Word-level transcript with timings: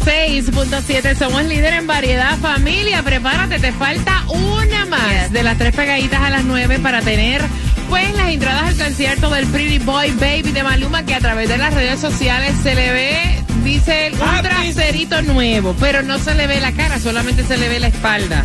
6.7. 0.00 1.16
Somos 1.16 1.44
líder 1.44 1.74
en 1.74 1.86
variedad. 1.86 2.38
Familia, 2.38 3.02
prepárate. 3.02 3.58
Te 3.58 3.72
falta 3.72 4.22
una 4.28 4.86
más 4.86 5.32
de 5.32 5.42
las 5.42 5.58
tres 5.58 5.74
pegaditas 5.74 6.20
a 6.22 6.30
las 6.30 6.44
nueve 6.44 6.78
para 6.78 7.00
tener 7.02 7.42
pues 7.88 8.14
las 8.16 8.30
entradas 8.30 8.62
al 8.64 8.76
concierto 8.76 9.30
del 9.30 9.46
Pretty 9.46 9.78
Boy 9.78 10.10
Baby 10.12 10.50
de 10.52 10.62
Maluma 10.62 11.04
que 11.04 11.14
a 11.14 11.20
través 11.20 11.48
de 11.48 11.56
las 11.56 11.72
redes 11.72 12.00
sociales 12.00 12.54
se 12.62 12.74
le 12.74 12.92
ve, 12.92 13.44
dice, 13.62 14.10
un 14.12 14.42
traserito 14.42 15.22
nuevo, 15.22 15.74
pero 15.78 16.02
no 16.02 16.18
se 16.18 16.34
le 16.34 16.46
ve 16.46 16.60
la 16.60 16.72
cara, 16.72 16.98
solamente 16.98 17.44
se 17.44 17.56
le 17.56 17.68
ve 17.68 17.78
la 17.78 17.88
espalda. 17.88 18.44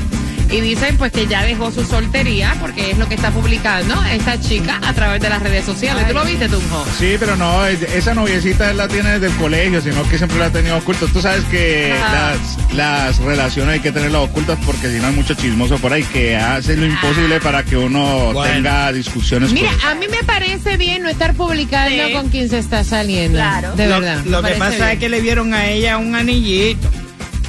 Y 0.52 0.60
dicen 0.60 0.98
pues 0.98 1.14
que 1.14 1.28
ya 1.28 1.44
dejó 1.44 1.72
su 1.72 1.86
soltería 1.86 2.56
porque 2.60 2.92
es 2.92 2.98
lo 2.98 3.08
que 3.08 3.16
está 3.16 3.32
publicando 3.32 4.04
esta 4.12 4.38
chica 4.42 4.80
a 4.84 4.94
través 4.94 5.22
de 5.22 5.30
las 5.30 5.42
redes 5.42 5.64
sociales. 5.66 6.06
¿Tú 6.08 6.14
lo 6.14 6.26
viste, 6.26 6.50
Tunjo? 6.50 6.86
Sí, 7.00 7.16
pero 7.18 7.38
no, 7.38 7.66
es- 7.66 7.82
esa 7.84 8.14
noviecita 8.14 8.70
él 8.72 8.76
la 8.78 8.90
tiene 8.90 9.12
desde 9.12 9.28
el 9.28 9.36
colegio, 9.38 9.82
sino 9.82 10.04
que 10.10 10.18
siempre 10.18 10.38
la 10.40 10.48
ha 10.48 10.50
tenido 10.52 10.76
oculta. 10.78 11.06
Tú 11.14 11.22
sabes 11.22 11.46
que 11.46 11.94
las, 12.12 12.74
las 12.74 13.18
relaciones 13.20 13.76
hay 13.76 13.80
que 13.80 13.94
tenerlas 13.94 14.24
ocultas 14.24 14.60
porque 14.66 14.90
si 14.92 15.00
no 15.00 15.08
hay 15.08 15.14
mucho 15.16 15.34
chismoso 15.36 15.78
por 15.78 15.94
ahí 15.94 16.04
que 16.04 16.36
hace 16.36 16.76
lo 16.76 16.86
imposible 16.86 17.40
para 17.40 17.64
que 17.64 17.78
uno 17.78 18.34
Bueno. 18.34 18.54
tenga 18.54 18.92
discusiones. 18.92 19.54
Mira, 19.54 19.72
con- 19.72 19.90
a 19.92 19.96
mí 19.96 20.08
me 20.10 20.22
parece 20.26 20.76
bien 20.76 21.04
no 21.04 21.08
estar 21.10 21.34
publicando 21.34 22.08
Sí. 22.08 22.12
con 22.14 22.28
quién 22.30 22.50
se 22.50 22.60
está 22.60 22.84
saliendo. 22.84 23.38
Claro. 23.38 23.74
De 23.78 23.88
Lo, 23.88 24.02
verdad. 24.02 24.24
lo 24.26 24.42
que 24.44 24.52
pasa 24.56 24.76
bien. 24.76 24.90
es 24.90 25.00
que 25.00 25.08
le 25.08 25.22
vieron 25.22 25.54
a 25.54 25.68
ella 25.70 25.98
un 25.98 26.14
anillito. 26.14 26.90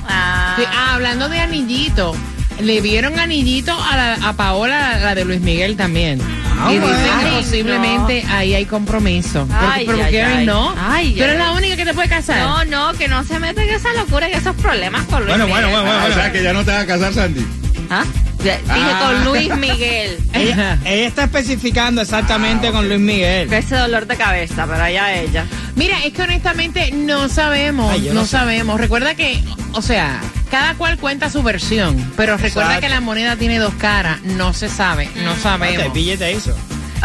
Ah, 0.09 0.55
Sí, 0.59 0.65
ah, 0.69 0.95
hablando 0.95 1.29
de 1.29 1.41
anillito, 1.41 2.15
le 2.63 2.81
vieron 2.81 3.19
anillito 3.19 3.73
a, 3.73 3.97
la- 3.97 4.29
a 4.29 4.33
Paola, 4.35 4.99
la 4.99 5.15
de 5.15 5.25
Luis 5.25 5.41
Miguel 5.41 5.77
también. 5.77 6.21
Ah, 6.59 6.69
y 6.71 6.79
dicen 6.79 6.89
bueno. 6.89 7.21
que 7.21 7.27
Ay, 7.29 7.43
posiblemente 7.43 8.25
ahí 8.31 8.55
hay 8.55 8.65
compromiso. 8.67 9.47
Porque, 9.49 9.65
Ay, 9.67 9.85
pero 9.87 10.05
ay, 10.05 10.11
Kevin, 10.13 10.39
ay. 10.39 10.47
no. 10.47 10.75
Ay, 10.79 11.13
Tú 11.15 11.23
eres 11.25 11.37
ay. 11.37 11.43
la 11.43 11.53
única 11.53 11.77
que 11.77 11.85
te 11.85 11.95
puede 11.95 12.09
casar. 12.09 12.39
No, 12.39 12.65
no, 12.93 12.99
que 12.99 13.09
no 13.09 13.25
se 13.25 13.39
mete 13.39 13.63
en 13.63 13.71
esa 13.71 13.93
locura 13.95 14.29
y 14.29 14.33
esos 14.33 14.55
problemas 14.57 15.03
con 15.07 15.21
Luis 15.25 15.29
Bueno, 15.29 15.47
Miguel. 15.47 15.65
bueno, 15.65 15.83
bueno, 15.83 15.99
Ah, 16.03 16.09
o 16.11 16.15
sea 16.15 16.31
que 16.33 16.43
ya 16.43 16.53
no 16.53 16.65
te 16.65 16.71
vas 16.71 16.83
a 16.83 16.87
casar, 16.87 17.13
Sandy. 17.15 17.45
¿Ah? 17.91 18.05
Dije 18.43 18.61
Ah. 18.69 19.01
con 19.03 19.25
Luis 19.25 19.57
Miguel. 19.57 20.19
Ella, 20.33 20.79
ella 20.85 21.07
está 21.07 21.25
especificando 21.25 22.03
exactamente 22.03 22.71
con 22.73 22.89
Luis 22.89 23.01
Miguel. 23.01 23.49
Que 23.49 23.59
ese 23.59 23.77
dolor 23.77 24.07
de 24.07 24.17
cabeza, 24.17 24.67
pero 24.69 24.83
allá 24.83 25.13
ella. 25.15 25.47
Mira, 25.77 26.03
es 26.05 26.13
que 26.13 26.23
honestamente 26.23 26.91
no 26.93 27.29
sabemos, 27.29 27.93
Ay, 27.93 28.09
no, 28.09 28.15
no 28.15 28.23
sé. 28.25 28.31
sabemos. 28.33 28.81
Recuerda 28.81 29.15
que, 29.15 29.43
o 29.73 29.83
sea, 29.83 30.21
cada 30.51 30.75
cual 30.75 30.99
cuenta 30.99 31.31
su 31.31 31.43
versión, 31.43 31.97
pero 32.17 32.37
recuerda 32.37 32.71
Exacto. 32.77 32.81
que 32.87 32.89
la 32.95 33.01
moneda 33.01 33.37
tiene 33.37 33.59
dos 33.59 33.75
caras, 33.75 34.21
no 34.23 34.53
se 34.53 34.69
sabe, 34.69 35.09
no 35.25 35.35
¿Qué 35.35 35.41
sabemos. 35.41 35.93
billete 35.93 36.37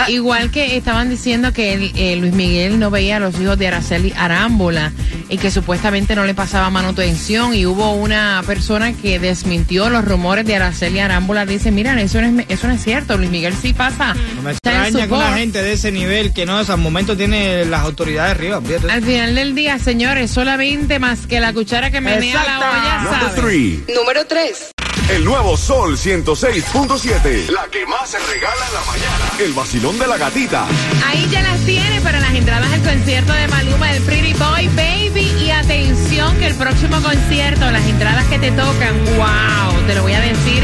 hizo? 0.04 0.12
Igual 0.12 0.52
que 0.52 0.78
estaban 0.78 1.10
diciendo 1.10 1.54
que 1.54 1.74
el- 1.74 1.92
eh, 1.96 2.16
Luis 2.18 2.34
Miguel 2.34 2.80
no 2.80 2.90
veía 2.92 3.18
a 3.18 3.20
los 3.20 3.40
hijos 3.40 3.58
de 3.58 3.68
Araceli 3.68 4.14
Arámbula 4.16 4.92
y 5.30 5.38
que 5.38 5.52
supuestamente 5.52 6.16
no 6.16 6.26
le 6.26 6.34
pasaba 6.34 6.70
manutención 6.70 7.54
y 7.54 7.66
hubo 7.66 7.94
una 7.94 8.42
persona 8.46 8.94
que 8.94 9.20
desmintió 9.20 9.90
los 9.90 10.06
rumores 10.06 10.46
de 10.46 10.56
Araceli 10.56 11.00
Arámbula. 11.00 11.46
Dice, 11.46 11.72
mira, 11.72 12.00
eso 12.02 12.22
no 12.22 12.40
es, 12.42 12.46
eso 12.50 12.68
no 12.68 12.74
es 12.74 12.84
cierto, 12.84 13.18
Luis 13.18 13.30
Miguel 13.30 13.54
sí 13.62 13.74
pasa. 13.74 14.14
No 14.36 14.42
me 14.42 14.52
extraña 14.52 14.86
que 14.86 14.92
una 14.96 15.04
support". 15.06 15.34
gente 15.38 15.62
de 15.64 15.74
ese 15.74 15.92
nivel 15.92 16.34
que 16.34 16.46
no, 16.46 16.58
al 16.58 16.78
momento 16.78 17.16
tiene 17.18 17.66
las 17.66 17.82
autoridades 17.82 18.32
arriba. 18.32 18.62
fíjate. 18.62 18.92
Al 18.92 19.04
final 19.04 19.36
del 19.36 19.56
día, 19.56 19.80
señores, 19.80 20.32
solamente 20.32 21.00
más 21.00 21.28
que 21.28 21.40
la 21.40 21.54
cuchara 21.54 21.92
que 21.92 22.02
menea 22.02 22.44
la 22.44 22.60
olla, 22.60 23.02
Number 23.04 23.30
¿sabe? 23.36 23.42
three. 23.42 23.84
Número 23.96 24.26
3. 24.26 24.72
El 25.10 25.24
nuevo 25.24 25.56
Sol 25.56 25.98
106.7. 25.98 27.50
La 27.50 27.66
que 27.72 27.86
más 27.86 28.10
se 28.10 28.20
regala 28.20 28.68
en 28.68 28.74
la 28.74 28.82
mañana. 28.82 29.32
El 29.40 29.54
vacilón 29.54 29.98
de 29.98 30.06
la 30.06 30.18
gatita. 30.18 30.68
Ahí 31.08 31.26
ya 31.32 31.42
las 31.44 31.62
tiene 31.62 32.02
para 32.02 32.20
las 32.20 32.34
entradas 32.34 32.70
al 32.74 32.84
concierto 32.84 33.32
de 33.32 33.48
Maluma, 33.48 33.94
el 33.94 34.04
Pretty 34.04 34.34
Boy 34.34 34.68
Baby. 34.76 35.32
Y 35.42 35.50
atención 35.50 36.38
que 36.40 36.48
el 36.48 36.56
próximo 36.56 37.02
concierto, 37.02 37.72
las 37.72 37.86
entradas 37.86 38.26
que 38.26 38.38
te 38.38 38.52
tocan, 38.52 39.06
wow, 39.16 39.82
te 39.88 39.96
lo 39.96 40.02
voy 40.02 40.14
a 40.14 40.20
decir, 40.20 40.64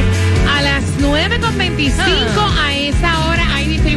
a 0.50 0.62
las 0.62 0.84
9.25 1.00 1.94
a 2.60 2.76
esa 2.76 3.20
hora 3.20 3.23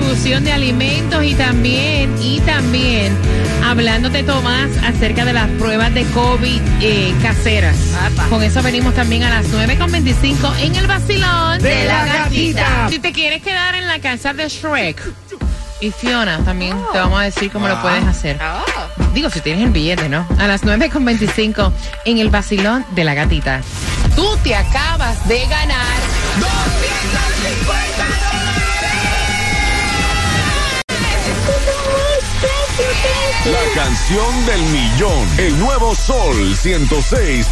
distribución 0.06 0.44
de 0.44 0.52
alimentos 0.52 1.24
y 1.24 1.34
también, 1.34 2.14
y 2.22 2.38
también, 2.40 3.16
hablándote 3.64 4.22
Tomás 4.22 4.70
acerca 4.84 5.24
de 5.24 5.32
las 5.32 5.48
pruebas 5.58 5.92
de 5.94 6.04
COVID 6.06 6.60
eh, 6.80 7.12
caseras. 7.22 7.76
Apa. 8.00 8.28
Con 8.28 8.42
eso 8.44 8.62
venimos 8.62 8.94
también 8.94 9.24
a 9.24 9.30
las 9.30 9.46
9.25 9.52 10.58
en 10.60 10.76
el 10.76 10.86
vacilón 10.86 11.60
De 11.60 11.86
la 11.86 12.06
gatita. 12.06 12.88
Si 12.88 13.00
te 13.00 13.12
quieres 13.12 13.42
quedar 13.42 13.74
en 13.74 13.88
la 13.88 13.98
casa 13.98 14.32
de 14.32 14.48
Shrek 14.48 15.02
y 15.80 15.90
Fiona, 15.90 16.38
también 16.44 16.76
te 16.92 16.98
vamos 16.98 17.18
a 17.18 17.24
decir 17.24 17.50
cómo 17.50 17.66
lo 17.66 17.80
puedes 17.82 18.04
hacer. 18.04 18.38
Oh. 18.40 19.12
Digo, 19.12 19.28
si 19.28 19.40
tienes 19.40 19.64
el 19.64 19.70
billete, 19.70 20.08
¿no? 20.08 20.24
A 20.38 20.46
las 20.46 20.62
9.25 20.62 21.72
en 22.04 22.18
el 22.18 22.30
vacilón 22.30 22.86
de 22.92 23.02
la 23.02 23.14
gatita. 23.14 23.60
Tú 24.14 24.36
te 24.44 24.54
acabas 24.54 25.26
de 25.26 25.44
ganar. 25.46 25.96
La 33.52 33.80
canción 33.80 34.46
del 34.46 34.60
millón. 34.60 35.38
El 35.38 35.56
nuevo 35.60 35.94
Sol 35.94 36.34
106.7. 36.56 36.86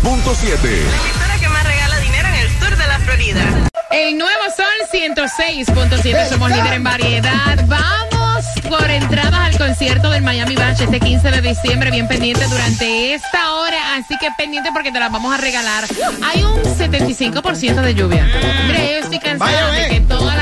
emisora 0.03 1.39
que 1.39 1.49
más 1.49 1.65
regala 1.65 1.99
dinero 2.01 2.29
en 2.29 2.35
el 2.35 2.49
sur 2.59 2.77
de 2.77 2.87
la 2.89 2.99
Florida. 2.99 3.71
El 3.93 4.19
nuevo 4.19 4.43
Sol 4.57 4.67
106.7, 4.93 6.29
somos 6.31 6.51
líder 6.51 6.73
en 6.73 6.83
variedad. 6.83 7.65
Vamos 7.67 8.45
por 8.69 8.91
entradas 8.91 9.35
al 9.35 9.57
concierto 9.57 10.11
del 10.11 10.23
Miami 10.23 10.57
Bash 10.57 10.83
este 10.83 10.99
15 10.99 11.31
de 11.31 11.41
diciembre, 11.41 11.93
bien 11.93 12.09
pendiente 12.09 12.45
durante 12.47 13.15
esta 13.15 13.55
hora, 13.55 13.95
así 13.95 14.17
que 14.19 14.31
pendiente 14.37 14.71
porque 14.73 14.91
te 14.91 14.99
las 14.99 15.13
vamos 15.13 15.33
a 15.33 15.37
regalar. 15.37 15.85
Hay 16.25 16.43
un 16.43 16.61
75% 16.61 17.83
de 17.83 17.95
lluvia. 17.95 18.27
Mira, 18.67 18.79
yo 18.79 18.99
estoy 18.99 19.21
cansada 19.21 19.71
de 19.71 19.89
que 19.91 20.01
todas 20.01 20.34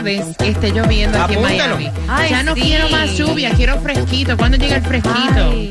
tardes 0.00 0.36
esté 0.42 0.72
lloviendo 0.72 1.22
aquí 1.22 1.34
en. 1.34 1.42
Miami. 1.42 1.90
Ay, 2.08 2.30
ya 2.30 2.42
no 2.42 2.54
sí. 2.54 2.62
quiero 2.62 2.88
más 2.88 3.16
lluvia, 3.16 3.50
quiero 3.54 3.78
fresquito. 3.80 4.36
¿Cuándo 4.36 4.56
llega 4.56 4.76
el 4.76 4.82
fresquito? 4.82 5.50
Ay. 5.50 5.70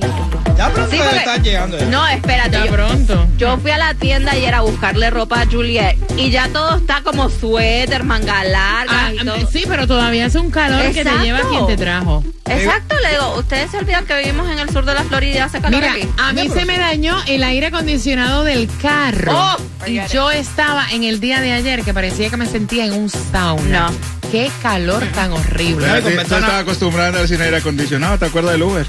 Ya 0.59 0.69
pronto 0.73 0.91
Sí, 0.91 0.97
porque- 1.01 1.41
llegando. 1.49 1.77
No, 1.85 2.05
espérate. 2.07 2.51
Ya 2.51 2.65
yo- 2.65 2.71
pronto. 2.73 3.27
Yo 3.37 3.57
fui 3.59 3.71
a 3.71 3.77
la 3.77 3.93
tienda 3.93 4.33
ayer 4.33 4.53
a 4.53 4.59
buscarle 4.59 5.09
ropa 5.09 5.41
a 5.41 5.45
Juliet 5.45 5.95
y 6.17 6.31
ya 6.31 6.49
todo 6.49 6.75
está 6.79 7.01
como 7.01 7.29
suéter, 7.29 8.03
manga 8.03 8.43
larga 8.43 9.05
Ah, 9.07 9.13
y 9.13 9.25
todo. 9.25 9.47
sí, 9.49 9.63
pero 9.69 9.87
todavía 9.87 10.25
hace 10.25 10.37
un 10.37 10.51
calor 10.51 10.91
que 10.91 11.05
te 11.05 11.17
lleva 11.19 11.39
quien 11.49 11.65
te 11.65 11.77
trajo. 11.77 12.25
Exacto, 12.45 12.95
le 13.01 13.11
digo, 13.11 13.35
ustedes 13.37 13.71
se 13.71 13.77
olvidan 13.77 14.05
que 14.05 14.17
vivimos 14.17 14.49
en 14.49 14.59
el 14.59 14.69
sur 14.69 14.83
de 14.83 14.93
la 14.95 15.03
Florida 15.05 15.35
y 15.35 15.37
hace 15.37 15.61
calor 15.61 15.79
Mira, 15.79 15.93
aquí. 15.93 16.09
a 16.17 16.33
mí 16.33 16.49
se 16.49 16.65
me 16.65 16.77
dañó 16.77 17.15
el 17.27 17.41
aire 17.43 17.67
acondicionado 17.67 18.43
del 18.43 18.67
carro. 18.81 19.31
Oh, 19.33 19.87
y 19.87 20.01
yo 20.11 20.29
estaba 20.31 20.91
en 20.91 21.05
el 21.05 21.21
día 21.21 21.39
de 21.39 21.53
ayer 21.53 21.83
que 21.83 21.93
parecía 21.93 22.29
que 22.29 22.35
me 22.37 22.47
sentía 22.47 22.85
en 22.85 22.93
un 22.95 23.09
sauna. 23.09 23.91
No. 23.91 23.95
Qué 24.29 24.51
calor 24.61 25.05
tan 25.15 25.31
horrible. 25.31 25.89
A 25.89 26.01
tú 26.01 26.09
estabas 26.09 26.51
acostumbrada 26.51 27.25
sin 27.27 27.41
aire 27.41 27.57
acondicionado, 27.57 28.17
¿te 28.17 28.25
acuerdas 28.25 28.51
del 28.53 28.63
Uber? 28.63 28.85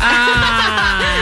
Ah. 0.00 0.47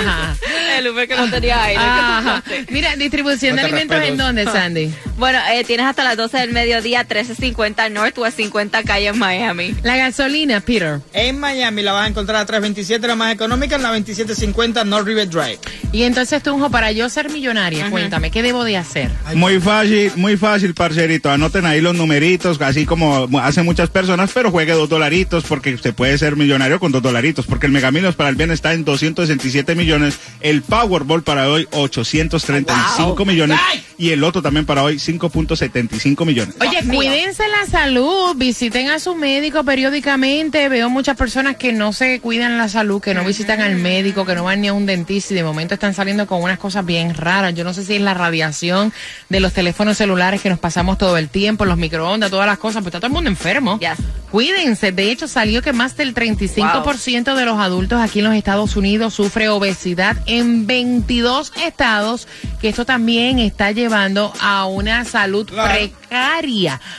El 0.06 0.55
Que 0.94 1.16
no 1.16 1.30
tenía 1.30 1.62
aire. 1.64 1.82
Ajá. 1.82 2.42
Mira, 2.70 2.96
distribución 2.96 3.56
de 3.56 3.62
alimentos 3.62 4.02
en 4.02 4.16
dónde, 4.16 4.44
Sandy? 4.44 4.92
Bueno, 5.16 5.38
eh, 5.50 5.64
tienes 5.64 5.86
hasta 5.86 6.04
las 6.04 6.18
12 6.18 6.36
del 6.36 6.52
mediodía, 6.52 6.98
1350 6.98 7.88
Northwest 7.88 8.36
50 8.36 8.82
calle 8.82 9.06
en 9.06 9.18
Miami. 9.18 9.74
La 9.82 9.96
gasolina, 9.96 10.60
Peter. 10.60 11.00
En 11.14 11.40
Miami 11.40 11.80
la 11.80 11.92
vas 11.92 12.04
a 12.04 12.08
encontrar 12.08 12.36
a 12.36 12.44
327, 12.44 13.06
la 13.06 13.16
más 13.16 13.32
económica, 13.32 13.76
en 13.76 13.82
la 13.82 13.88
2750 13.88 14.84
North 14.84 15.06
River 15.06 15.30
Drive. 15.30 15.58
Y 15.92 16.02
entonces, 16.02 16.42
Tunjo, 16.42 16.68
para 16.68 16.92
yo 16.92 17.08
ser 17.08 17.30
millonaria, 17.30 17.88
cuéntame, 17.88 18.30
¿qué 18.30 18.42
debo 18.42 18.64
de 18.64 18.76
hacer? 18.76 19.10
Muy 19.34 19.58
fácil, 19.58 20.12
muy 20.16 20.36
fácil, 20.36 20.74
parcerito. 20.74 21.30
Anoten 21.30 21.64
ahí 21.64 21.80
los 21.80 21.94
numeritos, 21.94 22.60
así 22.60 22.84
como 22.84 23.26
hacen 23.40 23.64
muchas 23.64 23.88
personas, 23.88 24.30
pero 24.34 24.50
juegue 24.50 24.72
dos 24.72 24.90
dolaritos 24.90 25.44
porque 25.44 25.72
usted 25.72 25.94
puede 25.94 26.18
ser 26.18 26.36
millonario 26.36 26.78
con 26.78 26.92
dos 26.92 27.02
dolaritos. 27.02 27.46
Porque 27.46 27.64
el 27.64 27.72
Megaminos 27.72 28.16
para 28.16 28.28
el 28.28 28.36
bien 28.36 28.50
está 28.50 28.74
en 28.74 28.84
267 28.84 29.74
millones, 29.74 30.18
el 30.42 30.60
Powerball 30.76 31.22
para 31.22 31.48
hoy 31.48 31.66
835 31.72 33.24
millones 33.24 33.58
y 33.96 34.10
el 34.10 34.20
loto 34.20 34.42
también 34.42 34.66
para 34.66 34.82
hoy 34.82 34.96
5.75 34.96 36.26
millones. 36.26 36.54
Oye, 36.60 36.84
cuídense 36.86 37.44
la 37.48 37.64
salud, 37.64 38.36
visiten 38.36 38.90
a 38.90 38.98
su 38.98 39.14
médico 39.14 39.64
periódicamente. 39.64 40.68
Veo 40.68 40.90
muchas 40.90 41.16
personas 41.16 41.56
que 41.56 41.72
no 41.72 41.94
se 41.94 42.20
cuidan 42.20 42.58
la 42.58 42.68
salud, 42.68 43.00
que 43.00 43.14
no 43.14 43.24
visitan 43.24 43.62
al 43.62 43.76
médico, 43.76 44.26
que 44.26 44.34
no 44.34 44.44
van 44.44 44.60
ni 44.60 44.68
a 44.68 44.74
un 44.74 44.84
dentista 44.84 45.32
y 45.32 45.36
de 45.36 45.44
momento 45.44 45.72
están 45.72 45.94
saliendo 45.94 46.26
con 46.26 46.42
unas 46.42 46.58
cosas 46.58 46.84
bien 46.84 47.14
raras. 47.14 47.54
Yo 47.54 47.64
no 47.64 47.72
sé 47.72 47.82
si 47.82 47.94
es 47.94 48.02
la 48.02 48.12
radiación 48.12 48.92
de 49.30 49.40
los 49.40 49.54
teléfonos 49.54 49.96
celulares 49.96 50.42
que 50.42 50.50
nos 50.50 50.58
pasamos 50.58 50.98
todo 50.98 51.16
el 51.16 51.30
tiempo, 51.30 51.64
los 51.64 51.78
microondas, 51.78 52.30
todas 52.30 52.46
las 52.46 52.58
cosas, 52.58 52.82
pues 52.82 52.88
está 52.88 52.98
todo 52.98 53.06
el 53.06 53.14
mundo 53.14 53.30
enfermo. 53.30 53.78
Yes. 53.80 53.96
Cuídense. 54.30 54.92
De 54.92 55.10
hecho, 55.10 55.28
salió 55.28 55.62
que 55.62 55.72
más 55.72 55.96
del 55.96 56.14
35% 56.14 57.34
de 57.34 57.44
los 57.46 57.58
adultos 57.58 58.00
aquí 58.00 58.18
en 58.18 58.26
los 58.26 58.34
Estados 58.34 58.76
Unidos 58.76 59.14
sufre 59.14 59.48
obesidad 59.48 60.18
en 60.26 60.65
22 60.66 61.52
estados, 61.64 62.28
que 62.60 62.68
esto 62.68 62.84
también 62.84 63.38
está 63.38 63.72
llevando 63.72 64.32
a 64.40 64.66
una 64.66 65.04
salud 65.04 65.46
Claro. 65.46 65.90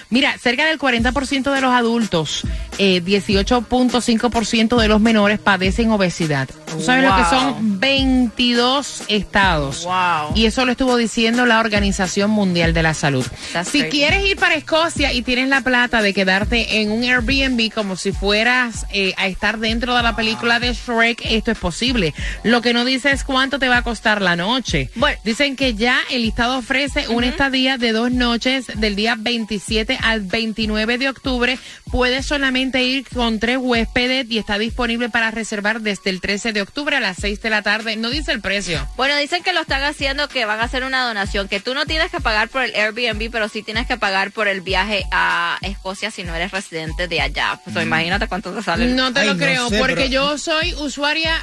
Mira, 0.09 0.37
cerca 0.37 0.65
del 0.65 0.79
40% 0.79 1.53
de 1.53 1.61
los 1.61 1.73
adultos, 1.73 2.43
eh, 2.77 3.01
18.5% 3.03 4.79
de 4.79 4.87
los 4.87 5.01
menores 5.01 5.39
padecen 5.39 5.91
obesidad. 5.91 6.49
¿Tú 6.65 6.81
sabes 6.81 7.03
lo 7.03 7.15
que 7.15 7.23
son 7.25 7.79
22 7.79 9.03
estados? 9.07 9.85
Wow. 9.85 10.35
Y 10.35 10.45
eso 10.45 10.65
lo 10.65 10.71
estuvo 10.71 10.97
diciendo 10.97 11.45
la 11.45 11.59
Organización 11.59 12.31
Mundial 12.31 12.73
de 12.73 12.83
la 12.83 12.93
Salud. 12.93 13.25
That's 13.53 13.69
si 13.69 13.79
crazy. 13.79 13.91
quieres 13.91 14.25
ir 14.25 14.37
para 14.37 14.55
Escocia 14.55 15.13
y 15.13 15.21
tienes 15.21 15.49
la 15.49 15.61
plata 15.61 16.01
de 16.01 16.13
quedarte 16.13 16.81
en 16.81 16.91
un 16.91 17.03
Airbnb 17.03 17.71
como 17.73 17.95
si 17.95 18.11
fueras 18.11 18.85
eh, 18.91 19.13
a 19.17 19.27
estar 19.27 19.59
dentro 19.59 19.95
de 19.95 20.03
la 20.03 20.15
película 20.15 20.59
de 20.59 20.73
Shrek, 20.73 21.21
esto 21.25 21.51
es 21.51 21.57
posible. 21.57 22.13
Lo 22.43 22.61
que 22.61 22.73
no 22.73 22.85
dice 22.85 23.11
es 23.11 23.23
cuánto 23.23 23.59
te 23.59 23.69
va 23.69 23.77
a 23.77 23.81
costar 23.83 24.21
la 24.21 24.35
noche. 24.35 24.89
Bueno. 24.95 25.17
Dicen 25.23 25.55
que 25.55 25.73
ya 25.73 25.99
el 26.11 26.21
listado 26.23 26.57
ofrece 26.57 27.07
una 27.07 27.27
estadía 27.27 27.77
de 27.77 27.91
dos 27.91 28.11
noches 28.11 28.67
del 28.75 28.95
día 28.97 29.15
27 29.17 29.97
al 30.01 30.19
29 30.21 30.97
de 30.97 31.07
octubre. 31.07 31.57
Puedes 31.89 32.25
solamente 32.25 32.83
ir 32.83 33.07
con 33.07 33.39
tres 33.39 33.57
huéspedes 33.61 34.25
y 34.29 34.37
está 34.37 34.57
disponible 34.57 35.07
para 35.09 35.31
reservar 35.31 35.79
desde 35.79 36.09
el 36.09 36.19
13 36.19 36.51
de 36.51 36.61
octubre 36.61 36.97
a 36.97 36.99
las 36.99 37.15
6 37.21 37.41
de 37.41 37.49
la 37.49 37.61
tarde. 37.61 37.95
No 37.95 38.09
dice 38.09 38.33
el 38.33 38.41
precio. 38.41 38.85
Bueno, 38.97 39.15
dicen 39.15 39.41
que 39.43 39.53
lo 39.53 39.61
están 39.61 39.83
haciendo, 39.83 40.27
que 40.27 40.43
van 40.43 40.59
a 40.59 40.63
hacer 40.63 40.83
una 40.83 41.05
donación, 41.07 41.47
que 41.47 41.61
tú 41.61 41.73
no 41.73 41.85
tienes 41.85 42.11
que 42.11 42.19
pagar 42.19 42.49
por 42.49 42.63
el 42.63 42.75
Airbnb, 42.75 43.31
pero 43.31 43.47
sí 43.47 43.63
tienes 43.63 43.87
que 43.87 43.95
pagar 43.95 44.31
por 44.31 44.49
el 44.49 44.59
viaje 44.59 45.05
a 45.11 45.57
Escocia 45.61 46.11
si 46.11 46.23
no 46.23 46.35
eres 46.35 46.51
residente 46.51 47.07
de 47.07 47.21
allá. 47.21 47.61
Pues 47.63 47.75
imagínate 47.85 48.27
cuánto 48.27 48.51
te 48.53 48.61
sale. 48.61 48.87
No 48.87 49.13
te 49.13 49.21
Ay, 49.21 49.27
lo 49.27 49.33
no 49.35 49.39
creo, 49.39 49.69
sé, 49.69 49.77
porque 49.79 49.95
pero- 49.95 50.07
yo 50.09 50.37
soy 50.37 50.73
usuaria 50.73 51.39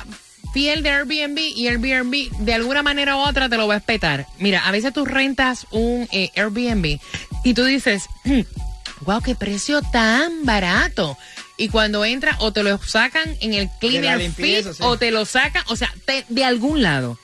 fiel 0.52 0.84
de 0.84 0.90
Airbnb 0.90 1.36
y 1.38 1.66
Airbnb 1.66 2.30
de 2.38 2.54
alguna 2.54 2.80
manera 2.84 3.16
u 3.16 3.20
otra 3.20 3.48
te 3.48 3.56
lo 3.56 3.66
va 3.66 3.74
a 3.74 3.78
espetar. 3.78 4.26
Mira, 4.38 4.60
a 4.66 4.70
veces 4.70 4.92
tú 4.92 5.04
rentas 5.04 5.66
un 5.72 6.06
eh, 6.12 6.30
Airbnb 6.36 7.00
y 7.44 7.54
tú 7.54 7.64
dices, 7.64 8.06
wow, 9.02 9.20
qué 9.22 9.34
precio 9.34 9.80
tan 9.92 10.44
barato. 10.44 11.16
Y 11.56 11.68
cuando 11.68 12.04
entra 12.04 12.36
o 12.40 12.52
te 12.52 12.64
lo 12.64 12.78
sacan 12.78 13.36
en 13.40 13.54
el 13.54 13.70
cleaner 13.78 14.18
limpieza, 14.18 14.72
sí. 14.74 14.80
o 14.82 14.96
te 14.98 15.12
lo 15.12 15.24
sacan, 15.24 15.62
o 15.68 15.76
sea, 15.76 15.92
te- 16.04 16.26
de 16.28 16.44
algún 16.44 16.82
lado. 16.82 17.16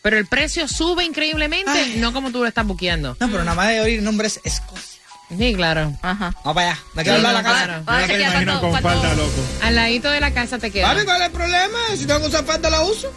Pero 0.00 0.16
el 0.16 0.26
precio 0.26 0.66
sube 0.68 1.04
increíblemente, 1.04 1.70
Ay. 1.70 1.96
no 1.98 2.12
como 2.14 2.30
tú 2.30 2.38
lo 2.38 2.46
estás 2.46 2.66
buqueando. 2.66 3.16
No, 3.20 3.26
pero 3.28 3.44
nada 3.44 3.54
más 3.54 3.68
de 3.68 3.80
oír 3.80 4.00
nombres 4.00 4.40
Escocia. 4.44 5.02
Sí, 5.36 5.52
claro. 5.54 5.92
Ajá. 6.00 6.32
Vamos 6.42 6.54
para 6.54 6.70
allá. 6.70 6.80
¿De 6.94 7.04
qué 7.04 7.10
hablar 7.10 7.32
la 7.34 7.42
no, 7.42 7.48
casa? 7.48 7.64
claro. 7.66 7.82
Vamos 7.84 8.00
me 8.02 8.08
chequear 8.08 8.30
imagino 8.30 8.60
con 8.62 8.72
falda, 8.80 9.14
loco. 9.14 9.44
Al 9.62 9.74
ladito 9.74 10.10
de 10.10 10.20
la 10.20 10.32
casa 10.32 10.58
te 10.58 10.70
queda. 10.70 10.86
¿cuál 11.04 11.20
es 11.20 11.26
el 11.26 11.32
problema? 11.32 11.78
Si 11.96 12.06
tengo 12.06 12.20
que 12.22 12.26
usar 12.28 12.44
falda, 12.46 12.70
la 12.70 12.80
uso. 12.80 13.12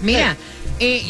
Mira, 0.00 0.34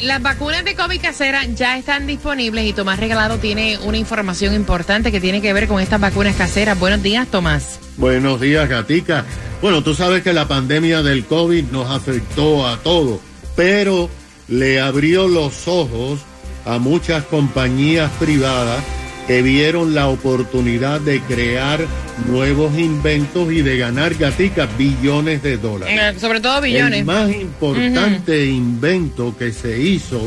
las 0.02 0.20
vacunas 0.20 0.64
de 0.64 0.74
COVID 0.74 1.00
casera 1.00 1.44
ya 1.44 1.78
están 1.78 2.08
disponibles 2.08 2.66
y 2.66 2.72
Tomás 2.72 2.98
Regalado 2.98 3.38
tiene 3.38 3.78
una 3.78 3.98
información 3.98 4.52
importante 4.54 5.12
que 5.12 5.20
tiene 5.20 5.40
que 5.40 5.52
ver 5.52 5.68
con 5.68 5.80
estas 5.80 6.00
vacunas 6.00 6.34
caseras. 6.34 6.78
Buenos 6.78 7.02
días, 7.04 7.28
Tomás. 7.28 7.78
Buenos 7.96 8.40
días, 8.40 8.68
Gatica. 8.68 9.24
Bueno, 9.62 9.82
tú 9.82 9.94
sabes 9.94 10.24
que 10.24 10.32
la 10.32 10.48
pandemia 10.48 11.02
del 11.02 11.24
COVID 11.24 11.66
nos 11.70 11.88
afectó 11.88 12.66
a 12.66 12.78
todos, 12.78 13.20
pero 13.54 14.10
le 14.48 14.80
abrió 14.80 15.28
los 15.28 15.68
ojos 15.68 16.20
a 16.64 16.78
muchas 16.78 17.22
compañías 17.24 18.10
privadas 18.18 18.82
que 19.30 19.42
vieron 19.42 19.94
la 19.94 20.08
oportunidad 20.08 21.00
de 21.00 21.20
crear 21.20 21.86
nuevos 22.26 22.76
inventos 22.76 23.52
y 23.52 23.62
de 23.62 23.78
ganar, 23.78 24.16
Gatica, 24.16 24.66
billones 24.76 25.40
de 25.40 25.56
dólares. 25.56 26.16
Eh, 26.16 26.18
sobre 26.18 26.40
todo 26.40 26.60
billones. 26.60 26.98
El 26.98 27.04
más 27.04 27.30
importante 27.30 28.46
invento 28.46 29.36
que 29.38 29.52
se 29.52 29.80
hizo 29.80 30.20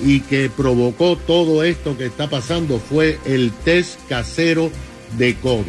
y 0.00 0.20
que 0.20 0.48
provocó 0.48 1.16
todo 1.16 1.64
esto 1.64 1.98
que 1.98 2.06
está 2.06 2.30
pasando 2.30 2.78
fue 2.78 3.18
el 3.24 3.50
test 3.64 3.98
casero 4.08 4.70
de 5.18 5.34
COVID. 5.34 5.66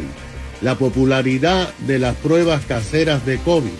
La 0.62 0.76
popularidad 0.76 1.74
de 1.80 1.98
las 1.98 2.14
pruebas 2.14 2.64
caseras 2.64 3.26
de 3.26 3.38
COVID 3.38 3.74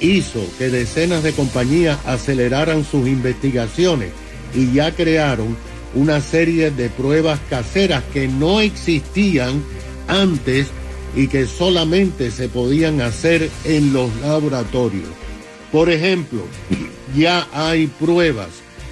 hizo 0.00 0.44
que 0.58 0.68
decenas 0.68 1.22
de 1.22 1.32
compañías 1.32 1.98
aceleraran 2.04 2.84
sus 2.84 3.08
investigaciones 3.08 4.10
y 4.54 4.74
ya 4.74 4.94
crearon 4.94 5.56
una 5.94 6.20
serie 6.20 6.70
de 6.70 6.88
pruebas 6.88 7.40
caseras 7.50 8.02
que 8.12 8.28
no 8.28 8.60
existían 8.60 9.62
antes 10.08 10.68
y 11.14 11.28
que 11.28 11.46
solamente 11.46 12.30
se 12.30 12.48
podían 12.48 13.00
hacer 13.00 13.50
en 13.64 13.92
los 13.92 14.14
laboratorios. 14.22 15.08
Por 15.70 15.90
ejemplo, 15.90 16.42
ya 17.16 17.46
hay 17.52 17.86
pruebas 17.86 18.48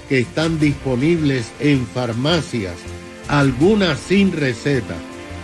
que 0.09 0.21
están 0.21 0.59
disponibles 0.59 1.51
en 1.61 1.87
farmacias, 1.87 2.75
algunas 3.29 3.99
sin 3.99 4.33
receta. 4.33 4.97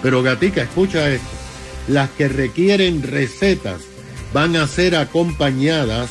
Pero 0.02 0.22
Gatica, 0.22 0.62
escucha 0.62 1.10
esto. 1.10 1.26
Las 1.88 2.10
que 2.10 2.28
requieren 2.28 3.02
recetas 3.02 3.82
van 4.32 4.56
a 4.56 4.66
ser 4.66 4.96
acompañadas 4.96 6.10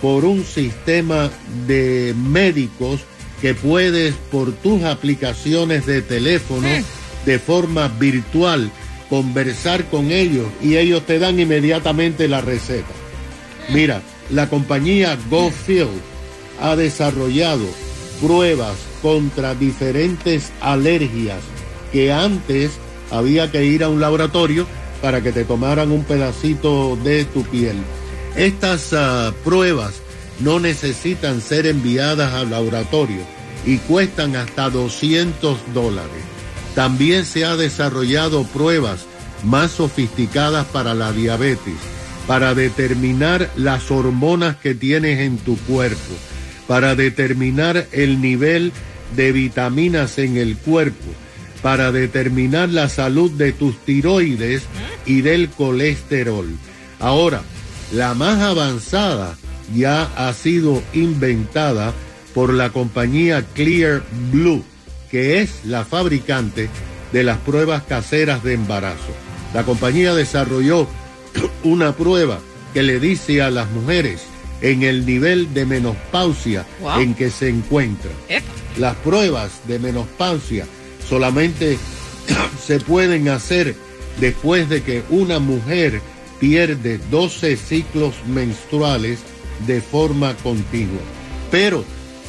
por 0.00 0.24
un 0.24 0.44
sistema 0.44 1.30
de 1.66 2.14
médicos 2.16 3.00
que 3.40 3.54
puedes 3.54 4.14
por 4.30 4.52
tus 4.52 4.82
aplicaciones 4.84 5.86
de 5.86 6.02
teléfono 6.02 6.68
de 7.24 7.38
forma 7.38 7.88
virtual 7.88 8.70
conversar 9.10 9.84
con 9.86 10.10
ellos 10.10 10.46
y 10.62 10.76
ellos 10.76 11.04
te 11.06 11.18
dan 11.18 11.38
inmediatamente 11.38 12.28
la 12.28 12.40
receta. 12.40 12.92
Mira, 13.72 14.02
la 14.30 14.48
compañía 14.48 15.18
GoField 15.30 16.00
ha 16.60 16.76
desarrollado 16.76 17.66
pruebas 18.20 18.76
contra 19.02 19.54
diferentes 19.54 20.52
alergias 20.60 21.38
que 21.92 22.12
antes 22.12 22.72
había 23.10 23.50
que 23.50 23.64
ir 23.64 23.84
a 23.84 23.88
un 23.88 24.00
laboratorio 24.00 24.66
para 25.02 25.22
que 25.22 25.32
te 25.32 25.44
tomaran 25.44 25.92
un 25.92 26.04
pedacito 26.04 26.96
de 26.96 27.24
tu 27.26 27.42
piel. 27.44 27.76
Estas 28.34 28.92
ah, 28.92 29.32
pruebas 29.44 30.02
no 30.40 30.60
necesitan 30.60 31.40
ser 31.40 31.66
enviadas 31.66 32.32
al 32.34 32.50
laboratorio 32.50 33.20
y 33.64 33.78
cuestan 33.78 34.36
hasta 34.36 34.70
200 34.70 35.58
dólares. 35.74 36.22
También 36.74 37.24
se 37.24 37.44
ha 37.44 37.56
desarrollado 37.56 38.44
pruebas 38.44 39.06
más 39.44 39.72
sofisticadas 39.72 40.66
para 40.66 40.94
la 40.94 41.12
diabetes, 41.12 41.74
para 42.26 42.54
determinar 42.54 43.50
las 43.56 43.90
hormonas 43.90 44.56
que 44.56 44.74
tienes 44.74 45.20
en 45.20 45.38
tu 45.38 45.56
cuerpo, 45.56 46.14
para 46.66 46.94
determinar 46.94 47.86
el 47.92 48.20
nivel 48.20 48.72
de 49.14 49.32
vitaminas 49.32 50.18
en 50.18 50.36
el 50.36 50.56
cuerpo, 50.56 51.06
para 51.62 51.92
determinar 51.92 52.68
la 52.68 52.88
salud 52.88 53.30
de 53.30 53.52
tus 53.52 53.78
tiroides 53.84 54.62
y 55.06 55.22
del 55.22 55.48
colesterol. 55.48 56.46
Ahora, 57.00 57.42
la 57.92 58.14
más 58.14 58.40
avanzada 58.40 59.36
ya 59.74 60.04
ha 60.16 60.32
sido 60.32 60.82
inventada 60.92 61.92
por 62.34 62.52
la 62.52 62.70
compañía 62.70 63.44
Clear 63.54 64.02
Blue, 64.30 64.62
que 65.10 65.40
es 65.40 65.64
la 65.64 65.84
fabricante 65.84 66.68
de 67.12 67.22
las 67.22 67.38
pruebas 67.38 67.82
caseras 67.84 68.42
de 68.44 68.54
embarazo. 68.54 69.12
La 69.54 69.62
compañía 69.64 70.14
desarrolló 70.14 70.86
una 71.64 71.92
prueba 71.96 72.38
que 72.74 72.82
le 72.82 73.00
dice 73.00 73.40
a 73.42 73.50
las 73.50 73.70
mujeres 73.70 74.22
en 74.60 74.82
el 74.82 75.06
nivel 75.06 75.52
de 75.54 75.64
menopausia 75.66 76.66
Wow. 76.80 77.00
en 77.00 77.14
que 77.14 77.30
se 77.30 77.48
encuentran. 77.48 78.12
Las 78.78 78.96
pruebas 78.96 79.52
de 79.66 79.78
menopausia 79.78 80.66
solamente 81.08 81.78
se 82.66 82.80
pueden 82.80 83.28
hacer 83.28 83.74
después 84.20 84.68
de 84.68 84.82
que 84.82 85.02
una 85.10 85.38
mujer 85.38 86.00
pierde 86.40 86.98
12 87.10 87.56
ciclos 87.56 88.14
menstruales 88.26 89.20
de 89.66 89.80
forma 89.80 90.34
continua. 90.42 91.00
Pero 91.50 91.84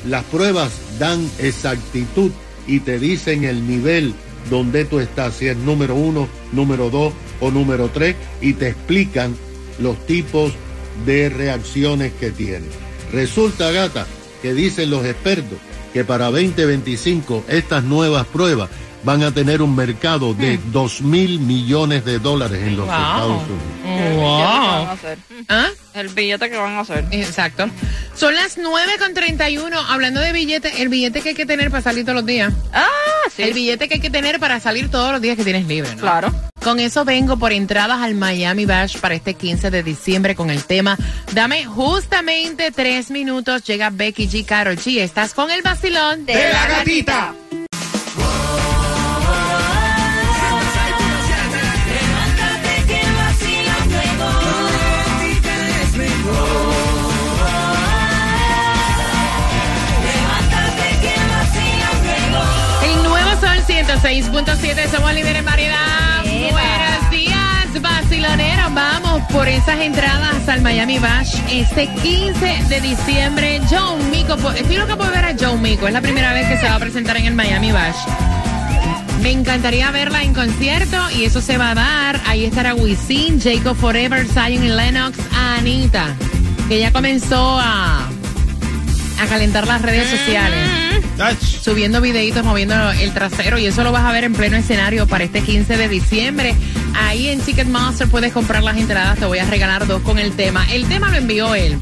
las 0.05 0.23
pruebas 0.25 0.71
dan 0.99 1.29
exactitud 1.39 2.31
y 2.67 2.79
te 2.81 2.99
dicen 2.99 3.43
el 3.43 3.67
nivel 3.67 4.13
donde 4.49 4.85
tú 4.85 4.99
estás, 4.99 5.35
si 5.35 5.47
es 5.47 5.57
número 5.57 5.95
uno, 5.95 6.27
número 6.51 6.89
dos 6.89 7.13
o 7.39 7.51
número 7.51 7.89
tres, 7.93 8.15
y 8.41 8.53
te 8.53 8.69
explican 8.69 9.35
los 9.79 9.97
tipos 10.05 10.53
de 11.05 11.29
reacciones 11.29 12.13
que 12.19 12.31
tienes. 12.31 12.69
Resulta, 13.11 13.71
gata, 13.71 14.07
que 14.41 14.53
dicen 14.53 14.89
los 14.89 15.05
expertos 15.05 15.57
que 15.93 16.03
para 16.03 16.25
2025 16.25 17.45
estas 17.47 17.83
nuevas 17.83 18.27
pruebas 18.27 18.69
van 19.03 19.23
a 19.23 19.31
tener 19.31 19.61
un 19.61 19.75
mercado 19.75 20.33
de 20.33 20.59
2 20.71 21.01
mil 21.01 21.39
millones 21.39 22.03
de 22.05 22.19
dólares 22.19 22.61
en 22.63 22.75
los 22.77 22.85
Wow. 22.87 22.95
Estados 22.95 23.41
Unidos. 23.43 24.15
Wow. 24.15 25.13
¿Ah? 25.49 25.67
El 25.93 26.09
billete 26.09 26.49
que 26.49 26.57
van 26.57 26.73
a 26.75 26.81
hacer. 26.81 27.05
Exacto. 27.11 27.67
Son 28.15 28.35
las 28.35 28.57
9 28.57 28.93
con 28.99 29.13
31. 29.13 29.77
Hablando 29.79 30.19
de 30.19 30.31
billete, 30.33 30.81
el 30.81 30.89
billete 30.89 31.21
que 31.21 31.29
hay 31.29 31.35
que 31.35 31.45
tener 31.45 31.71
para 31.71 31.81
salir 31.83 32.03
todos 32.05 32.17
los 32.17 32.25
días. 32.25 32.53
Ah, 32.73 32.85
sí. 33.35 33.43
El 33.43 33.53
billete 33.53 33.87
que 33.87 33.95
hay 33.95 33.99
que 33.99 34.09
tener 34.09 34.39
para 34.39 34.59
salir 34.59 34.89
todos 34.91 35.11
los 35.11 35.21
días 35.21 35.37
que 35.37 35.43
tienes 35.43 35.65
libre, 35.67 35.89
¿no? 35.95 36.01
Claro. 36.01 36.33
Con 36.63 36.79
eso 36.79 37.05
vengo 37.05 37.37
por 37.37 37.53
entradas 37.53 38.01
al 38.01 38.15
Miami 38.15 38.65
Bash 38.65 38.97
para 38.99 39.15
este 39.15 39.35
15 39.35 39.71
de 39.71 39.83
diciembre 39.83 40.35
con 40.35 40.49
el 40.49 40.63
tema 40.63 40.97
Dame 41.33 41.65
justamente 41.65 42.71
tres 42.71 43.09
minutos. 43.11 43.63
Llega 43.63 43.89
Becky 43.89 44.27
G. 44.27 44.45
Carol 44.45 44.75
G. 44.77 44.99
Estás 44.99 45.33
con 45.33 45.49
el 45.51 45.61
vacilón 45.61 46.25
De 46.25 46.33
la 46.51 46.67
gatita. 46.67 47.33
El 47.41 47.46
106.7. 64.01 64.89
Somos 64.91 65.13
líderes 65.13 65.39
en 65.39 65.45
variedad. 65.45 66.23
Buenos 66.23 67.09
días, 67.09 67.81
vaciloneros. 67.81 68.73
Vamos 68.73 69.21
por 69.31 69.47
esas 69.47 69.79
entradas 69.79 70.47
al 70.47 70.61
Miami 70.61 70.99
Bash 70.99 71.35
este 71.49 71.87
15 72.03 72.65
de 72.69 72.81
diciembre. 72.81 73.59
John 73.69 74.11
Mico. 74.11 74.35
Estoy 74.51 74.77
loca 74.77 74.95
por 74.95 75.09
ver 75.11 75.25
a 75.25 75.35
John 75.39 75.61
Mico. 75.61 75.87
Es 75.87 75.93
la 75.93 76.01
primera 76.01 76.31
vez 76.33 76.47
que 76.47 76.57
se 76.57 76.65
va 76.65 76.75
a 76.75 76.79
presentar 76.79 77.17
en 77.17 77.25
el 77.25 77.33
Miami 77.33 77.71
Bash. 77.71 77.97
Me 79.21 79.31
encantaría 79.31 79.89
verla 79.89 80.21
en 80.23 80.33
concierto 80.33 80.97
y 81.11 81.25
eso 81.25 81.41
se 81.41 81.57
va 81.57 81.71
a 81.71 81.75
dar. 81.75 82.21
Ahí 82.27 82.45
estará 82.45 82.75
Wisin, 82.75 83.41
Jacob 83.41 83.75
Forever, 83.75 84.27
Zion 84.27 84.63
y 84.63 84.69
Lennox, 84.69 85.17
Anita, 85.33 86.15
que 86.69 86.79
ya 86.79 86.91
comenzó 86.91 87.59
a, 87.59 88.07
a 89.19 89.25
calentar 89.27 89.65
las 89.65 89.81
redes 89.81 90.09
sociales 90.09 90.69
Ach, 90.71 90.76
subiendo 91.41 92.01
videitos, 92.01 92.43
moviendo 92.43 92.91
el 92.91 93.11
trasero 93.13 93.57
y 93.57 93.65
eso 93.65 93.83
lo 93.83 93.91
vas 93.91 94.05
a 94.05 94.11
ver 94.11 94.23
en 94.23 94.33
pleno 94.33 94.57
escenario 94.57 95.07
para 95.07 95.23
este 95.23 95.41
15 95.41 95.77
de 95.77 95.87
diciembre. 95.87 96.55
Ahí 96.95 97.27
en 97.29 97.39
Ticketmaster 97.39 98.07
puedes 98.07 98.33
comprar 98.33 98.63
las 98.63 98.77
entradas, 98.77 99.17
te 99.17 99.25
voy 99.25 99.39
a 99.39 99.45
regalar 99.45 99.87
dos 99.87 100.01
con 100.01 100.19
el 100.19 100.33
tema. 100.33 100.65
El 100.71 100.87
tema 100.87 101.09
lo 101.09 101.17
envió 101.17 101.55
él. 101.55 101.79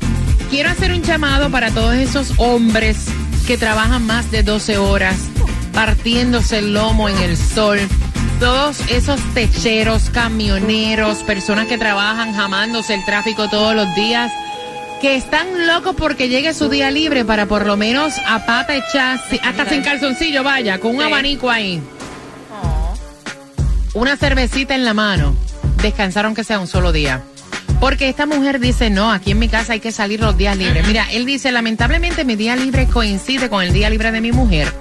Quiero 0.50 0.70
hacer 0.70 0.92
un 0.92 1.02
llamado 1.02 1.50
para 1.50 1.72
todos 1.72 1.96
esos 1.96 2.34
hombres 2.38 3.06
que 3.48 3.58
trabajan 3.58 4.06
más 4.06 4.32
de 4.32 4.44
12 4.44 4.78
horas, 4.78 5.18
partiéndose 5.74 6.60
el 6.60 6.74
lomo 6.74 7.10
en 7.10 7.18
el 7.18 7.38
sol. 7.38 7.80
Todos 8.40 8.80
esos 8.90 9.20
techeros, 9.34 10.10
camioneros, 10.10 11.20
personas 11.20 11.68
que 11.68 11.78
trabajan 11.78 12.34
jamándose 12.34 12.94
el 12.94 13.06
tráfico 13.06 13.50
todos 13.50 13.76
los 13.76 13.94
días 13.96 14.32
que 15.06 15.16
están 15.18 15.68
locos 15.68 15.96
porque 15.96 16.30
llegue 16.30 16.52
su 16.52 16.68
día 16.68 16.90
libre 16.90 17.24
para 17.24 17.46
por 17.46 17.68
lo 17.68 17.78
menos 17.78 18.16
a 18.26 18.44
pata 18.48 18.76
echar, 18.76 19.20
hasta 19.44 19.70
sin 19.70 19.84
calzoncillo, 19.84 20.44
vaya, 20.44 20.80
con 20.80 20.96
un 20.96 21.02
Sí. 21.02 21.04
abanico 21.04 21.52
ahí. 21.52 21.80
Una 23.94 24.18
cervecita 24.18 24.74
en 24.74 24.84
la 24.84 24.96
mano. 24.96 25.36
Descansaron 25.84 26.34
que 26.34 26.44
sea 26.44 26.60
un 26.60 26.66
solo 26.66 26.92
día. 26.92 27.22
Porque 27.80 28.10
esta 28.10 28.26
mujer 28.26 28.60
dice, 28.60 28.90
no, 28.90 29.12
aquí 29.12 29.30
en 29.30 29.38
mi 29.38 29.48
casa 29.48 29.74
hay 29.74 29.80
que 29.80 29.92
salir 29.92 30.20
los 30.22 30.38
días 30.38 30.58
libres. 30.58 30.88
Mira, 30.88 31.06
él 31.12 31.28
dice, 31.28 31.52
lamentablemente 31.52 32.26
mi 32.26 32.36
día 32.36 32.56
libre 32.56 32.88
coincide 32.88 33.48
con 33.48 33.62
el 33.62 33.74
día 33.74 33.92
libre 33.92 34.12
de 34.12 34.22
mi 34.22 34.32
mujer. 34.32 34.74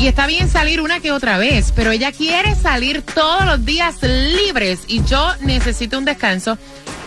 Y 0.00 0.08
está 0.08 0.26
bien 0.26 0.48
salir 0.48 0.80
una 0.80 0.98
que 0.98 1.12
otra 1.12 1.38
vez, 1.38 1.72
pero 1.76 1.92
ella 1.92 2.10
quiere 2.10 2.56
salir 2.56 3.02
todos 3.02 3.44
los 3.44 3.64
días 3.64 4.02
libres 4.02 4.80
y 4.88 5.04
yo 5.04 5.32
necesito 5.42 5.96
un 5.96 6.06
descanso. 6.06 6.58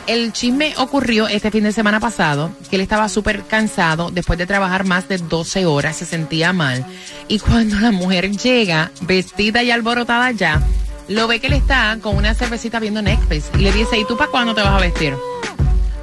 El 0.06 0.34
chisme 0.34 0.74
ocurrió 0.78 1.28
este 1.28 1.50
fin 1.50 1.64
de 1.64 1.72
semana 1.72 2.00
pasado, 2.00 2.52
que 2.70 2.76
él 2.76 2.82
estaba 2.82 3.08
súper 3.08 3.44
cansado 3.44 4.12
después 4.12 4.38
de 4.38 4.46
trabajar 4.46 4.84
más 4.86 5.08
de 5.08 5.18
12 5.18 5.66
horas, 5.66 5.96
se 5.96 6.06
sentía 6.06 6.52
mal. 6.52 6.86
Y 7.30 7.40
cuando 7.40 7.80
la 7.80 7.92
mujer 7.92 8.32
llega, 8.32 8.92
vestida 9.02 9.64
y 9.64 9.72
alborotada 9.72 10.32
ya, 10.32 10.62
lo 11.08 11.28
ve 11.28 11.40
que 11.40 11.48
él 11.48 11.54
está 11.54 11.98
con 12.02 12.18
una 12.18 12.34
cervecita 12.34 12.80
viendo 12.80 13.02
Netflix 13.02 13.50
y 13.56 13.60
le 13.60 13.72
dice, 13.72 13.98
¿y 13.98 14.06
tú 14.06 14.18
para 14.18 14.30
cuándo 14.30 14.54
te 14.54 14.62
vas 14.62 14.74
a 14.74 14.82
vestir? 14.82 15.14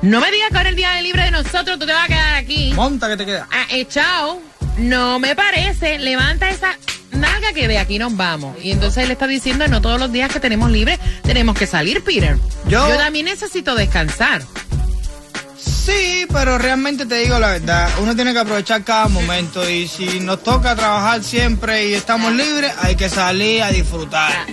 No 0.03 0.21
me 0.21 0.31
digas 0.31 0.49
que 0.51 0.57
ahora 0.57 0.71
el 0.71 0.77
día 0.77 0.93
de 0.93 1.03
libre 1.03 1.25
de 1.25 1.31
nosotros 1.31 1.79
tú 1.79 1.85
te 1.85 1.93
vas 1.93 2.05
a 2.05 2.09
quedar 2.09 2.35
aquí. 2.37 2.73
monta 2.75 3.07
que 3.07 3.19
te 3.19 3.27
queda. 3.27 3.47
Ah, 3.51 3.67
eh, 3.71 3.85
chao. 3.87 4.41
No 4.81 5.19
me 5.19 5.37
parece. 5.37 5.99
Levanta 5.99 6.51
esa 6.51 6.77
nalga 7.13 7.53
que 7.53 7.69
de 7.69 7.79
aquí 7.79 7.99
nos 7.99 8.17
vamos. 8.17 8.57
Y 8.63 8.71
entonces 8.73 9.05
él 9.05 9.11
está 9.11 9.27
diciendo, 9.27 9.67
no 9.69 9.81
todos 9.81 9.99
los 10.01 10.11
días 10.13 10.33
que 10.33 10.41
tenemos 10.41 10.71
libre 10.71 10.99
tenemos 11.23 11.57
que 11.57 11.67
salir, 11.67 12.03
Peter. 12.03 12.37
Yo- 12.67 12.87
también 12.97 13.27
necesito 13.27 13.75
descansar. 13.75 14.43
Sí, 15.59 16.27
pero 16.33 16.57
realmente 16.59 17.05
te 17.07 17.17
digo 17.17 17.39
la 17.39 17.49
verdad, 17.49 17.89
uno 18.01 18.15
tiene 18.15 18.33
que 18.33 18.39
aprovechar 18.39 18.85
cada 18.85 19.09
momento 19.09 19.69
y 19.69 19.89
si 19.89 20.21
nos 20.21 20.43
toca 20.43 20.77
trabajar 20.77 21.23
siempre 21.25 21.89
y 21.89 21.95
estamos 21.95 22.33
libres, 22.33 22.73
hay 22.81 22.95
que 22.97 23.09
salir 23.09 23.63
a 23.63 23.71
disfrutar. 23.71 24.47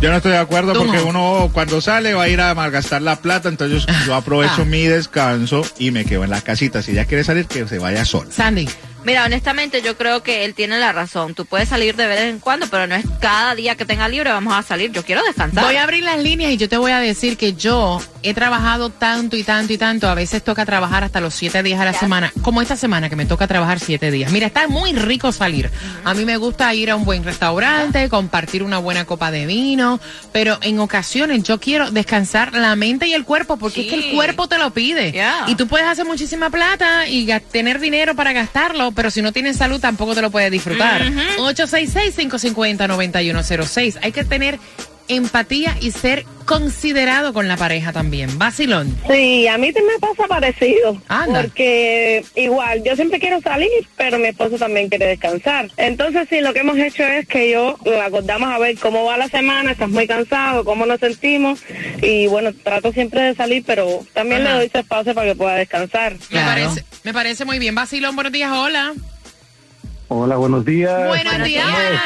Yo 0.00 0.08
no 0.10 0.16
estoy 0.16 0.32
de 0.32 0.38
acuerdo 0.38 0.72
¿Cómo? 0.72 0.86
porque 0.86 1.02
uno 1.02 1.50
cuando 1.52 1.80
sale 1.82 2.14
va 2.14 2.22
a 2.22 2.28
ir 2.28 2.40
a 2.40 2.54
malgastar 2.54 3.02
la 3.02 3.16
plata, 3.16 3.50
entonces 3.50 3.84
yo 4.06 4.14
aprovecho 4.14 4.62
Ah. 4.62 4.64
mi 4.64 4.84
descanso 4.86 5.62
y 5.78 5.90
me 5.90 6.06
quedo 6.06 6.24
en 6.24 6.30
la 6.30 6.40
casita. 6.40 6.82
Si 6.82 6.92
ella 6.92 7.04
quiere 7.04 7.22
salir, 7.22 7.44
que 7.46 7.68
se 7.68 7.78
vaya 7.78 8.04
sola. 8.06 8.30
Sandy. 8.32 8.66
Mira, 9.04 9.24
honestamente 9.24 9.80
yo 9.82 9.96
creo 9.96 10.22
que 10.22 10.44
él 10.44 10.54
tiene 10.54 10.78
la 10.78 10.92
razón. 10.92 11.34
Tú 11.34 11.46
puedes 11.46 11.68
salir 11.68 11.96
de 11.96 12.06
vez 12.06 12.20
en 12.20 12.38
cuando, 12.38 12.66
pero 12.70 12.86
no 12.86 12.94
es 12.94 13.04
cada 13.20 13.54
día 13.54 13.74
que 13.74 13.84
tenga 13.86 14.08
libre 14.08 14.30
vamos 14.30 14.54
a 14.54 14.62
salir. 14.62 14.92
Yo 14.92 15.02
quiero 15.04 15.22
descansar. 15.24 15.64
Voy 15.64 15.76
a 15.76 15.84
abrir 15.84 16.04
las 16.04 16.18
líneas 16.18 16.52
y 16.52 16.56
yo 16.58 16.68
te 16.68 16.76
voy 16.76 16.92
a 16.92 16.98
decir 17.00 17.36
que 17.36 17.54
yo 17.54 18.00
he 18.22 18.34
trabajado 18.34 18.90
tanto 18.90 19.36
y 19.36 19.42
tanto 19.42 19.72
y 19.72 19.78
tanto. 19.78 20.08
A 20.08 20.14
veces 20.14 20.44
toca 20.44 20.66
trabajar 20.66 21.02
hasta 21.04 21.20
los 21.20 21.34
siete 21.34 21.62
días 21.62 21.80
a 21.80 21.84
la 21.86 21.92
Ya. 21.92 21.98
semana. 22.00 22.32
Como 22.42 22.60
esta 22.60 22.76
semana 22.76 23.08
que 23.08 23.16
me 23.16 23.24
toca 23.26 23.46
trabajar 23.46 23.80
siete 23.80 24.10
días. 24.10 24.30
Mira, 24.32 24.46
está 24.46 24.68
muy 24.68 24.92
rico 24.92 25.32
salir. 25.32 25.70
A 26.04 26.12
mí 26.14 26.24
me 26.26 26.36
gusta 26.36 26.72
ir 26.74 26.90
a 26.90 26.96
un 26.96 27.04
buen 27.04 27.24
restaurante, 27.24 28.08
compartir 28.10 28.62
una 28.62 28.78
buena 28.78 29.06
copa 29.06 29.30
de 29.30 29.46
vino. 29.46 29.98
Pero 30.32 30.58
en 30.60 30.78
ocasiones 30.78 31.42
yo 31.42 31.58
quiero 31.58 31.90
descansar 31.90 32.52
la 32.54 32.76
mente 32.76 33.06
y 33.06 33.14
el 33.14 33.24
cuerpo 33.24 33.56
porque 33.56 33.80
es 33.82 33.86
que 33.88 33.94
el 33.94 34.14
cuerpo 34.14 34.46
te 34.46 34.58
lo 34.58 34.70
pide. 34.72 35.14
Y 35.46 35.54
tú 35.54 35.66
puedes 35.66 35.86
hacer 35.86 36.04
muchísima 36.04 36.50
plata 36.50 37.08
y 37.08 37.26
tener 37.50 37.80
dinero 37.80 38.14
para 38.14 38.32
gastarlo, 38.32 38.89
pero 38.94 39.10
si 39.10 39.22
no 39.22 39.32
tienes 39.32 39.56
salud 39.56 39.80
tampoco 39.80 40.14
te 40.14 40.22
lo 40.22 40.30
puedes 40.30 40.50
disfrutar. 40.50 41.02
866-550-9106. 41.38 43.98
Hay 44.02 44.12
que 44.12 44.24
tener 44.24 44.58
empatía 45.08 45.76
y 45.80 45.90
ser 45.90 46.24
considerado 46.44 47.32
con 47.32 47.48
la 47.48 47.56
pareja 47.56 47.92
también. 47.92 48.38
Vacilón. 48.38 48.96
Sí, 49.10 49.48
a 49.48 49.58
mí 49.58 49.72
te 49.72 49.82
me 49.82 49.98
pasa 49.98 50.28
parecido. 50.28 51.02
Anda. 51.08 51.42
Porque 51.42 52.24
igual, 52.36 52.84
yo 52.84 52.94
siempre 52.94 53.18
quiero 53.18 53.40
salir, 53.40 53.68
pero 53.96 54.18
mi 54.20 54.28
esposo 54.28 54.56
también 54.56 54.88
quiere 54.88 55.06
descansar. 55.06 55.68
Entonces, 55.76 56.28
sí, 56.30 56.40
lo 56.40 56.52
que 56.52 56.60
hemos 56.60 56.78
hecho 56.78 57.02
es 57.02 57.26
que 57.26 57.50
yo 57.50 57.76
lo 57.84 58.00
acordamos 58.00 58.50
a 58.50 58.58
ver 58.58 58.78
cómo 58.78 59.04
va 59.04 59.16
la 59.16 59.26
semana, 59.28 59.72
estás 59.72 59.88
muy 59.88 60.06
cansado, 60.06 60.64
cómo 60.64 60.86
nos 60.86 61.00
sentimos. 61.00 61.60
Y 62.02 62.28
bueno, 62.28 62.52
trato 62.62 62.92
siempre 62.92 63.20
de 63.22 63.34
salir, 63.34 63.64
pero 63.66 64.06
también 64.14 64.42
Ajá. 64.42 64.50
le 64.50 64.56
doy 64.58 64.66
ese 64.66 64.78
espacio 64.78 65.12
para 65.12 65.26
que 65.26 65.34
pueda 65.36 65.56
descansar. 65.56 66.12
Me, 66.12 66.18
Claro. 66.28 66.66
parece, 66.66 66.84
me 67.04 67.12
parece 67.12 67.44
muy 67.44 67.58
bien. 67.58 67.74
Vacilón, 67.74 68.14
buenos 68.14 68.32
días, 68.32 68.52
hola. 68.52 68.92
Hola, 70.08 70.36
buenos 70.36 70.64
días. 70.64 71.06
Buenos 71.06 71.24
Buenos 71.24 71.46
días. 71.48 71.66
días. 71.66 72.02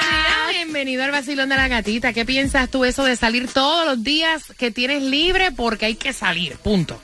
Bienvenido 0.50 1.04
al 1.04 1.10
Vacilón 1.10 1.48
de 1.48 1.56
la 1.56 1.68
Gatita. 1.68 2.12
¿Qué 2.12 2.24
piensas 2.24 2.68
tú 2.68 2.84
eso 2.84 3.04
de 3.04 3.16
salir 3.16 3.48
todos 3.48 3.86
los 3.86 4.04
días 4.04 4.52
que 4.58 4.70
tienes 4.70 5.02
libre 5.02 5.52
porque 5.52 5.86
hay 5.86 5.94
que 5.94 6.12
salir? 6.12 6.56
Punto. 6.56 7.00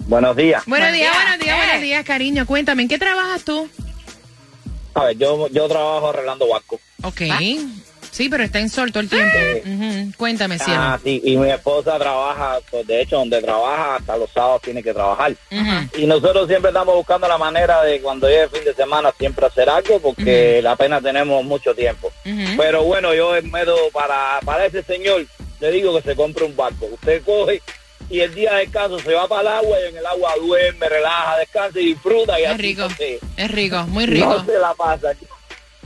Buenos 0.00 0.34
días. 0.34 0.64
Buenos 0.66 0.88
Buen 0.88 0.98
días, 1.00 1.12
día. 1.12 1.22
buenos 1.22 1.38
días, 1.44 1.56
Eh. 1.56 1.64
buenos 1.64 1.82
días, 1.82 2.04
cariño. 2.04 2.44
Cuéntame, 2.44 2.82
¿en 2.82 2.88
qué 2.88 2.98
trabajas 2.98 3.44
tú? 3.44 3.68
A 4.94 5.04
ver, 5.04 5.16
yo, 5.16 5.46
yo 5.50 5.68
trabajo 5.68 6.10
arreglando 6.10 6.48
barcos. 6.48 6.80
Ok. 7.04 7.20
Sí, 8.10 8.28
pero 8.28 8.42
está 8.42 8.58
en 8.58 8.68
sol 8.68 8.90
todo 8.90 9.04
el 9.04 9.08
tiempo. 9.08 9.38
Ujú. 9.64 10.12
Cuéntame, 10.16 10.58
cielo. 10.58 10.80
Ah, 10.82 10.98
sí, 11.04 11.20
y 11.24 11.36
mi 11.36 11.48
esposa 11.50 11.96
trabaja, 12.00 12.58
pues 12.68 12.84
de 12.88 13.00
hecho, 13.02 13.18
donde 13.18 13.40
trabaja, 13.40 13.94
hasta 13.94 14.16
los 14.16 14.28
sábados 14.32 14.62
tiene 14.62 14.82
que 14.82 14.92
trabajar. 14.92 15.36
Ujú. 15.52 16.00
Y 16.02 16.06
nosotros 16.06 16.48
siempre 16.48 16.70
estamos 16.70 16.96
buscando 16.96 17.28
la 17.28 17.38
manera 17.38 17.84
de 17.84 18.00
cuando 18.00 18.26
llegue 18.26 18.42
el 18.42 18.50
fin 18.50 18.64
de 18.64 18.74
semana 18.74 19.12
siempre 19.16 19.46
hacer 19.46 19.70
algo 19.70 20.00
porque 20.00 20.60
apenas 20.68 21.00
tenemos 21.04 21.44
mucho 21.44 21.72
tiempo. 21.76 22.10
Pero 22.56 22.82
bueno, 22.82 23.14
yo 23.14 23.36
en 23.36 23.48
medio 23.48 23.76
para, 23.92 24.40
para 24.44 24.66
ese 24.66 24.82
señor 24.82 25.24
le 25.60 25.70
digo 25.70 25.94
que 25.96 26.02
se 26.10 26.16
compre 26.16 26.44
un 26.44 26.56
barco. 26.56 26.86
Usted 26.92 27.22
coge 27.24 27.60
y 28.08 28.20
el 28.20 28.34
día 28.34 28.54
de 28.54 28.60
descanso 28.60 28.98
se 28.98 29.12
va 29.14 29.28
para 29.28 29.42
el 29.42 29.48
agua 29.48 29.76
y 29.84 29.88
en 29.90 29.96
el 29.98 30.06
agua 30.06 30.32
duerme, 30.40 30.88
relaja, 30.88 31.38
descansa 31.38 31.78
y 31.80 31.86
disfruta 31.86 32.40
y 32.40 32.44
Es 32.44 32.48
así 32.50 32.62
rico. 32.62 32.88
se- 32.96 33.20
Es 33.36 33.50
rico, 33.50 33.84
muy 33.88 34.06
rico. 34.06 34.26
No 34.26 34.44
se 34.44 34.58
la 34.58 34.74
pasa. 34.74 35.12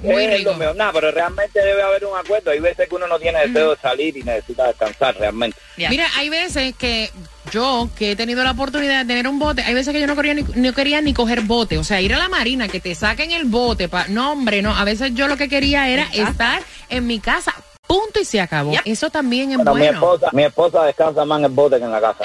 Muy 0.02 0.24
es 0.24 0.38
rico. 0.38 0.54
Nada, 0.74 0.92
pero 0.92 1.10
realmente 1.10 1.60
debe 1.62 1.82
haber 1.82 2.04
un 2.04 2.16
acuerdo. 2.16 2.50
Hay 2.50 2.60
veces 2.60 2.88
que 2.88 2.94
uno 2.94 3.06
no 3.06 3.18
tiene 3.18 3.40
deseo 3.46 3.70
de 3.74 3.80
salir 3.80 4.14
y 4.16 4.22
necesita 4.22 4.66
descansar 4.66 5.16
realmente. 5.18 5.56
Mira, 5.76 6.06
hay 6.16 6.28
veces 6.28 6.74
que 6.76 7.10
yo, 7.50 7.88
que 7.96 8.10
he 8.12 8.16
tenido 8.16 8.44
la 8.44 8.50
oportunidad 8.50 9.00
de 9.02 9.06
tener 9.06 9.26
un 9.28 9.38
bote, 9.38 9.62
hay 9.62 9.72
veces 9.72 9.92
que 9.94 10.00
yo 10.00 10.06
no 10.06 10.14
quería 10.14 10.34
ni, 10.34 10.42
no 10.42 10.72
quería 10.74 11.00
ni 11.00 11.14
coger 11.14 11.40
bote. 11.42 11.78
O 11.78 11.84
sea, 11.84 12.00
ir 12.02 12.12
a 12.14 12.18
la 12.18 12.28
marina, 12.28 12.68
que 12.68 12.80
te 12.80 12.94
saquen 12.94 13.30
el 13.30 13.44
bote. 13.44 13.88
Pa, 13.88 14.06
no, 14.08 14.32
hombre, 14.32 14.60
no. 14.62 14.76
A 14.76 14.84
veces 14.84 15.12
yo 15.14 15.26
lo 15.26 15.36
que 15.38 15.48
quería 15.48 15.88
era 15.88 16.06
estar 16.12 16.62
en 16.90 17.06
mi 17.06 17.18
casa. 17.18 17.54
Punto 17.86 18.20
y 18.20 18.24
se 18.24 18.40
acabó. 18.40 18.72
Yep. 18.72 18.82
Eso 18.86 19.10
también 19.10 19.50
es 19.52 19.56
Bueno, 19.56 19.74
mi 19.74 19.80
bueno. 19.80 19.98
esposa, 19.98 20.28
mi 20.32 20.42
esposa 20.44 20.84
descansa 20.84 21.24
más 21.24 21.38
en 21.40 21.44
el 21.46 21.50
bote 21.52 21.78
que 21.78 21.84
en 21.84 21.92
la 21.92 22.00
casa. 22.00 22.24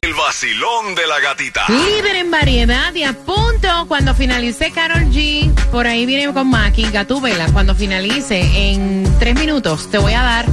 El 0.00 0.14
vacilón 0.14 0.94
de 0.94 1.06
la 1.06 1.20
gatita. 1.20 1.64
Líder 1.68 2.16
en 2.16 2.30
variedad 2.30 2.94
y 2.94 3.02
a 3.02 3.12
punto 3.12 3.68
cuando 3.88 4.14
finalice 4.14 4.70
Carol 4.70 5.04
G. 5.10 5.52
Por 5.70 5.86
ahí 5.86 6.06
viene 6.06 6.32
con 6.32 6.48
Maki, 6.48 6.90
Gatúbela. 6.90 7.46
Cuando 7.52 7.74
finalice 7.74 8.40
en 8.70 9.04
tres 9.18 9.34
minutos, 9.34 9.90
te 9.90 9.98
voy 9.98 10.12
a 10.14 10.22
dar 10.22 10.46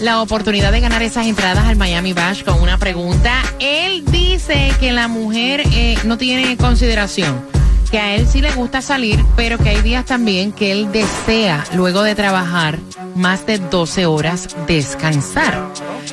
la 0.00 0.20
oportunidad 0.22 0.72
de 0.72 0.80
ganar 0.80 1.02
esas 1.02 1.26
entradas 1.26 1.64
al 1.64 1.76
Miami 1.76 2.12
Bash 2.12 2.44
con 2.44 2.60
una 2.60 2.78
pregunta. 2.78 3.42
Él 3.58 4.04
dice 4.06 4.72
que 4.80 4.92
la 4.92 5.08
mujer 5.08 5.62
eh, 5.72 5.96
no 6.04 6.18
tiene 6.18 6.56
consideración. 6.56 7.44
Que 7.90 7.98
a 7.98 8.14
él 8.14 8.26
sí 8.28 8.40
le 8.40 8.52
gusta 8.52 8.82
salir, 8.82 9.24
pero 9.36 9.58
que 9.58 9.70
hay 9.70 9.82
días 9.82 10.04
también 10.04 10.52
que 10.52 10.70
él 10.70 10.92
desea, 10.92 11.64
luego 11.74 12.02
de 12.02 12.14
trabajar 12.14 12.78
más 13.16 13.46
de 13.46 13.58
12 13.58 14.06
horas, 14.06 14.48
descansar. 14.66 15.68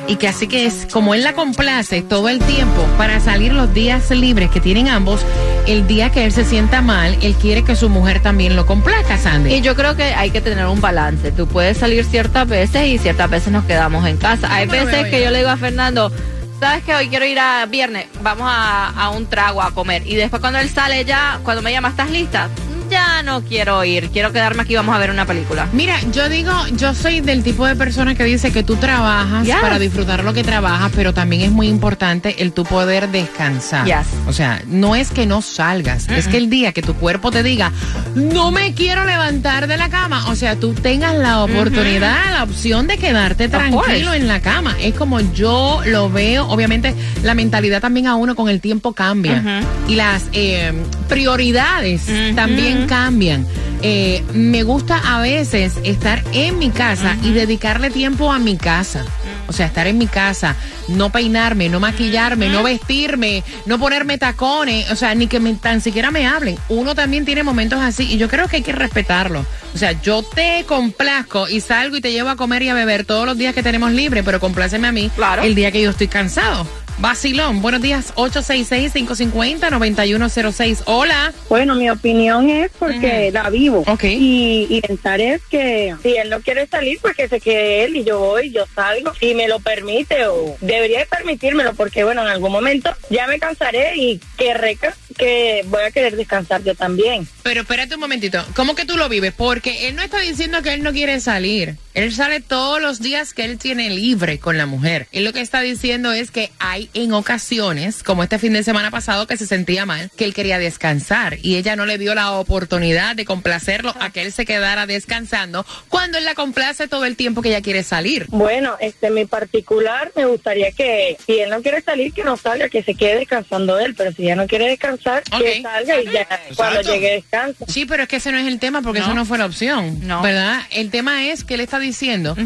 Y 0.06 0.16
que 0.16 0.28
así 0.28 0.48
que 0.48 0.66
es 0.66 0.86
como 0.90 1.14
él 1.14 1.22
la 1.22 1.34
complace 1.34 2.02
todo 2.02 2.28
el 2.28 2.40
tiempo 2.40 2.82
para 2.96 3.20
salir 3.20 3.52
los 3.52 3.72
días 3.74 4.10
libres 4.10 4.50
que 4.50 4.60
tienen 4.60 4.88
ambos, 4.88 5.20
el 5.66 5.86
día 5.86 6.10
que 6.10 6.24
él 6.24 6.32
se 6.32 6.44
sienta 6.44 6.80
mal, 6.82 7.16
él 7.22 7.34
quiere 7.34 7.62
que 7.62 7.76
su 7.76 7.88
mujer 7.88 8.20
también 8.22 8.56
lo 8.56 8.66
complazca, 8.66 9.18
Sandy. 9.18 9.54
Y 9.54 9.60
yo 9.60 9.76
creo 9.76 9.96
que 9.96 10.14
hay 10.14 10.30
que 10.30 10.40
tener 10.40 10.66
un 10.66 10.80
balance. 10.80 11.30
Tú 11.30 11.46
puedes 11.46 11.76
salir 11.78 12.04
ciertas 12.04 12.48
veces 12.48 12.86
y 12.86 12.98
ciertas 12.98 13.30
veces 13.30 13.52
nos 13.52 13.64
quedamos 13.64 14.06
en 14.06 14.16
casa. 14.16 14.52
Hay 14.52 14.66
veces 14.66 15.06
que 15.08 15.22
yo 15.22 15.30
le 15.30 15.38
digo 15.38 15.50
a 15.50 15.56
Fernando, 15.56 16.10
¿sabes 16.58 16.84
que 16.84 16.94
Hoy 16.94 17.08
quiero 17.08 17.24
ir 17.24 17.38
a 17.38 17.66
viernes, 17.66 18.06
vamos 18.22 18.48
a, 18.50 18.88
a 18.90 19.10
un 19.10 19.26
trago 19.26 19.62
a 19.62 19.72
comer. 19.72 20.06
Y 20.06 20.16
después 20.16 20.40
cuando 20.40 20.58
él 20.58 20.68
sale 20.68 21.04
ya, 21.04 21.40
cuando 21.44 21.62
me 21.62 21.72
llama, 21.72 21.88
¿estás 21.88 22.10
lista? 22.10 22.48
Ya 22.90 23.22
no 23.22 23.42
quiero 23.42 23.84
ir, 23.84 24.08
quiero 24.10 24.32
quedarme 24.32 24.62
aquí, 24.62 24.74
vamos 24.74 24.94
a 24.94 24.98
ver 24.98 25.10
una 25.10 25.26
película. 25.26 25.68
Mira, 25.72 25.96
yo 26.12 26.28
digo, 26.28 26.52
yo 26.76 26.94
soy 26.94 27.20
del 27.20 27.42
tipo 27.42 27.66
de 27.66 27.76
persona 27.76 28.14
que 28.14 28.24
dice 28.24 28.50
que 28.52 28.62
tú 28.62 28.76
trabajas 28.76 29.44
Yes. 29.46 29.56
para 29.60 29.78
disfrutar 29.78 30.24
lo 30.24 30.32
que 30.32 30.42
trabajas, 30.42 30.90
pero 30.94 31.12
también 31.12 31.42
es 31.42 31.50
muy 31.50 31.68
importante 31.68 32.42
el 32.42 32.52
tu 32.52 32.64
poder 32.64 33.08
descansar. 33.10 33.84
Yes. 33.86 34.06
O 34.26 34.32
sea, 34.32 34.62
no 34.66 34.96
es 34.96 35.10
que 35.10 35.26
no 35.26 35.42
salgas, 35.42 36.08
es 36.08 36.28
que 36.28 36.36
el 36.38 36.48
día 36.50 36.72
que 36.72 36.82
tu 36.82 36.94
cuerpo 36.94 37.30
te 37.30 37.42
diga, 37.42 37.72
no 38.14 38.50
me 38.50 38.72
quiero 38.74 39.04
levantar 39.04 39.66
de 39.66 39.76
la 39.76 39.88
cama, 39.88 40.28
o 40.28 40.34
sea, 40.36 40.56
tú 40.56 40.72
tengas 40.72 41.14
la 41.14 41.42
oportunidad, 41.42 42.32
la 42.32 42.42
opción 42.44 42.86
de 42.86 42.96
quedarte 42.98 43.48
tranquilo 43.48 44.14
en 44.14 44.26
la 44.28 44.40
cama. 44.40 44.74
Es 44.80 44.94
como 44.94 45.20
yo 45.20 45.80
lo 45.86 46.08
veo, 46.10 46.46
obviamente 46.48 46.94
la 47.22 47.34
mentalidad 47.34 47.80
también 47.80 48.06
a 48.06 48.14
uno 48.14 48.34
con 48.34 48.48
el 48.48 48.60
tiempo 48.60 48.92
cambia 48.92 49.62
y 49.88 49.94
las 49.94 50.24
eh, 50.32 50.72
prioridades 51.08 52.02
también 52.34 52.77
cambian. 52.86 53.46
Eh, 53.82 54.24
me 54.32 54.62
gusta 54.64 54.98
a 54.98 55.20
veces 55.20 55.74
estar 55.84 56.22
en 56.32 56.58
mi 56.58 56.70
casa 56.70 57.16
y 57.22 57.32
dedicarle 57.32 57.90
tiempo 57.90 58.32
a 58.32 58.38
mi 58.38 58.56
casa. 58.56 59.04
O 59.46 59.52
sea, 59.52 59.64
estar 59.66 59.86
en 59.86 59.96
mi 59.96 60.06
casa, 60.06 60.56
no 60.88 61.10
peinarme, 61.10 61.70
no 61.70 61.80
maquillarme, 61.80 62.48
no 62.50 62.62
vestirme, 62.62 63.42
no 63.64 63.78
ponerme 63.78 64.18
tacones, 64.18 64.90
o 64.90 64.96
sea, 64.96 65.14
ni 65.14 65.26
que 65.26 65.40
me- 65.40 65.54
tan 65.54 65.80
siquiera 65.80 66.10
me 66.10 66.26
hablen. 66.26 66.58
Uno 66.68 66.94
también 66.94 67.24
tiene 67.24 67.42
momentos 67.42 67.80
así 67.80 68.02
y 68.12 68.18
yo 68.18 68.28
creo 68.28 68.46
que 68.48 68.56
hay 68.56 68.62
que 68.62 68.72
respetarlo. 68.72 69.46
O 69.74 69.78
sea, 69.78 69.92
yo 70.02 70.22
te 70.22 70.64
complazco 70.66 71.48
y 71.48 71.60
salgo 71.62 71.96
y 71.96 72.00
te 72.02 72.12
llevo 72.12 72.28
a 72.28 72.36
comer 72.36 72.62
y 72.62 72.68
a 72.68 72.74
beber 72.74 73.04
todos 73.06 73.24
los 73.24 73.38
días 73.38 73.54
que 73.54 73.62
tenemos 73.62 73.92
libre, 73.92 74.22
pero 74.22 74.38
compláceme 74.38 74.88
a 74.88 74.92
mí 74.92 75.10
Claro. 75.16 75.42
el 75.42 75.54
día 75.54 75.70
que 75.72 75.80
yo 75.80 75.90
estoy 75.90 76.08
cansado. 76.08 76.66
Vacilón, 77.00 77.62
buenos 77.62 77.80
días, 77.80 78.12
866-550-9106. 78.16 80.82
Hola. 80.86 81.32
Bueno, 81.48 81.76
mi 81.76 81.88
opinión 81.90 82.50
es 82.50 82.72
porque 82.76 83.30
la 83.30 83.48
vivo. 83.50 83.84
Ok. 83.86 84.02
Y, 84.02 84.66
y 84.68 84.80
pensar 84.80 85.20
es 85.20 85.40
que 85.48 85.94
si 86.02 86.16
él 86.16 86.28
no 86.28 86.40
quiere 86.40 86.66
salir, 86.66 86.98
pues 87.00 87.14
que 87.14 87.28
se 87.28 87.40
quede 87.40 87.84
él 87.84 87.98
y 87.98 88.02
yo 88.02 88.18
voy, 88.18 88.50
yo 88.50 88.64
salgo 88.74 89.12
y 89.20 89.34
me 89.34 89.46
lo 89.46 89.60
permite 89.60 90.26
o 90.26 90.56
debería 90.60 90.98
de 90.98 91.06
permitírmelo 91.06 91.72
porque, 91.74 92.02
bueno, 92.02 92.22
en 92.22 92.28
algún 92.28 92.50
momento 92.50 92.92
ya 93.10 93.28
me 93.28 93.38
cansaré 93.38 93.96
y 93.96 94.20
querré 94.36 94.74
que, 94.74 94.88
que 95.16 95.62
voy 95.66 95.82
a 95.82 95.92
querer 95.92 96.16
descansar 96.16 96.64
yo 96.64 96.74
también. 96.74 97.28
Pero 97.44 97.60
espérate 97.60 97.94
un 97.94 98.00
momentito, 98.00 98.44
¿cómo 98.56 98.74
que 98.74 98.84
tú 98.84 98.96
lo 98.96 99.08
vives? 99.08 99.32
Porque 99.36 99.86
él 99.86 99.94
no 99.94 100.02
está 100.02 100.18
diciendo 100.18 100.62
que 100.62 100.74
él 100.74 100.82
no 100.82 100.92
quiere 100.92 101.20
salir. 101.20 101.76
Él 101.94 102.12
sale 102.12 102.40
todos 102.40 102.80
los 102.80 103.00
días 103.00 103.34
que 103.34 103.44
él 103.44 103.58
tiene 103.58 103.90
libre 103.90 104.38
con 104.38 104.56
la 104.56 104.66
mujer. 104.66 105.08
Él 105.10 105.24
lo 105.24 105.32
que 105.32 105.40
está 105.40 105.60
diciendo 105.60 106.12
es 106.12 106.30
que 106.30 106.52
hay 106.58 106.87
en 106.94 107.12
ocasiones, 107.12 108.02
como 108.02 108.22
este 108.22 108.38
fin 108.38 108.52
de 108.52 108.62
semana 108.62 108.90
pasado, 108.90 109.26
que 109.26 109.36
se 109.36 109.46
sentía 109.46 109.86
mal, 109.86 110.10
que 110.16 110.24
él 110.24 110.34
quería 110.34 110.58
descansar 110.58 111.38
y 111.42 111.56
ella 111.56 111.76
no 111.76 111.86
le 111.86 111.98
dio 111.98 112.14
la 112.14 112.32
oportunidad 112.32 113.16
de 113.16 113.24
complacerlo 113.24 113.94
a 114.00 114.10
que 114.10 114.22
él 114.22 114.32
se 114.32 114.44
quedara 114.46 114.86
descansando 114.86 115.64
cuando 115.88 116.18
él 116.18 116.24
la 116.24 116.34
complace 116.34 116.88
todo 116.88 117.04
el 117.04 117.16
tiempo 117.16 117.42
que 117.42 117.48
ella 117.50 117.62
quiere 117.62 117.82
salir. 117.82 118.26
Bueno, 118.28 118.76
este, 118.80 119.10
mi 119.10 119.24
particular 119.24 120.12
me 120.16 120.24
gustaría 120.26 120.72
que 120.72 121.16
si 121.26 121.38
él 121.40 121.50
no 121.50 121.62
quiere 121.62 121.82
salir, 121.82 122.12
que 122.12 122.24
no 122.24 122.36
salga, 122.36 122.68
que 122.68 122.82
se 122.82 122.94
quede 122.94 123.18
descansando 123.18 123.78
él, 123.78 123.94
pero 123.94 124.12
si 124.12 124.24
ya 124.24 124.36
no 124.36 124.46
quiere 124.46 124.68
descansar, 124.68 125.22
que 125.24 125.62
salga 125.62 126.00
y 126.00 126.04
ya 126.10 126.26
cuando 126.56 126.80
llegue 126.82 127.12
descansa. 127.12 127.64
Sí, 127.68 127.86
pero 127.86 128.04
es 128.04 128.08
que 128.08 128.16
ese 128.16 128.32
no 128.32 128.38
es 128.38 128.46
el 128.46 128.58
tema 128.58 128.82
porque 128.82 129.00
eso 129.00 129.14
no 129.14 129.24
fue 129.24 129.38
la 129.38 129.46
opción, 129.46 130.06
No. 130.06 130.22
¿verdad? 130.22 130.60
El 130.70 130.90
tema 130.90 131.26
es 131.26 131.44
que 131.44 131.54
él 131.54 131.60
está 131.60 131.78
diciendo 131.78 132.36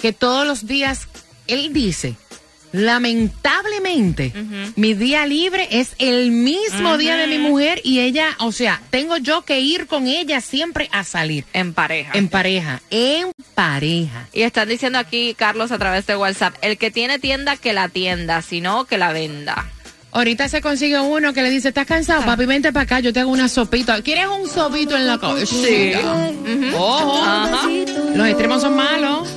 que 0.00 0.12
todos 0.12 0.46
los 0.46 0.66
días, 0.66 1.08
él 1.46 1.72
dice, 1.72 2.14
lamentablemente, 2.72 4.32
mi 4.76 4.94
día 4.94 5.26
libre 5.26 5.68
es 5.70 5.92
el 5.98 6.30
mismo 6.30 6.98
día 6.98 7.16
de 7.16 7.26
mi 7.26 7.38
mujer 7.38 7.80
y 7.84 8.00
ella, 8.00 8.36
o 8.38 8.52
sea, 8.52 8.80
tengo 8.90 9.16
yo 9.18 9.42
que 9.42 9.60
ir 9.60 9.86
con 9.86 10.06
ella 10.06 10.40
siempre 10.40 10.88
a 10.92 11.04
salir. 11.04 11.44
En 11.52 11.74
pareja. 11.74 12.12
En 12.14 12.28
pareja, 12.28 12.80
en 12.90 13.32
pareja. 13.54 14.28
Y 14.32 14.42
están 14.42 14.68
diciendo 14.68 14.98
aquí, 14.98 15.34
Carlos, 15.34 15.72
a 15.72 15.78
través 15.78 16.06
de 16.06 16.16
WhatsApp, 16.16 16.54
el 16.62 16.78
que 16.78 16.90
tiene 16.90 17.18
tienda, 17.18 17.56
que 17.56 17.72
la 17.72 17.88
tienda, 17.88 18.42
si 18.42 18.60
no, 18.60 18.84
que 18.84 18.98
la 18.98 19.12
venda. 19.12 19.70
Ahorita 20.14 20.46
se 20.48 20.60
consigue 20.60 21.00
uno 21.00 21.32
que 21.32 21.42
le 21.42 21.48
dice, 21.48 21.68
¿estás 21.68 21.86
cansado? 21.86 22.24
Papi, 22.26 22.44
vente 22.44 22.70
para 22.70 22.84
acá, 22.84 23.00
yo 23.00 23.14
te 23.14 23.20
hago 23.20 23.30
una 23.30 23.48
sopita. 23.48 24.02
¿Quieres 24.02 24.26
un 24.26 24.46
sopito 24.46 24.94
en 24.94 25.06
la 25.06 25.18
cabeza? 25.18 25.56
Sí. 25.56 25.92
Ojo. 26.76 27.24
Los 28.14 28.28
extremos 28.28 28.60
son 28.60 28.76
malos. 28.76 29.28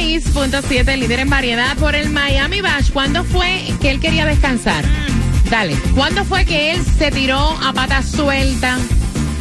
106.7, 0.00 0.96
líder 0.96 1.20
en 1.20 1.28
variedad 1.28 1.76
por 1.76 1.94
el 1.94 2.08
Miami 2.08 2.62
Bash. 2.62 2.90
¿Cuándo 2.90 3.22
fue 3.22 3.64
que 3.82 3.90
él 3.90 4.00
quería 4.00 4.24
descansar? 4.24 4.82
Dale. 5.50 5.74
¿Cuándo 5.94 6.24
fue 6.24 6.46
que 6.46 6.72
él 6.72 6.82
se 6.98 7.10
tiró 7.10 7.38
a 7.62 7.72
pata 7.72 8.02
suelta 8.02 8.78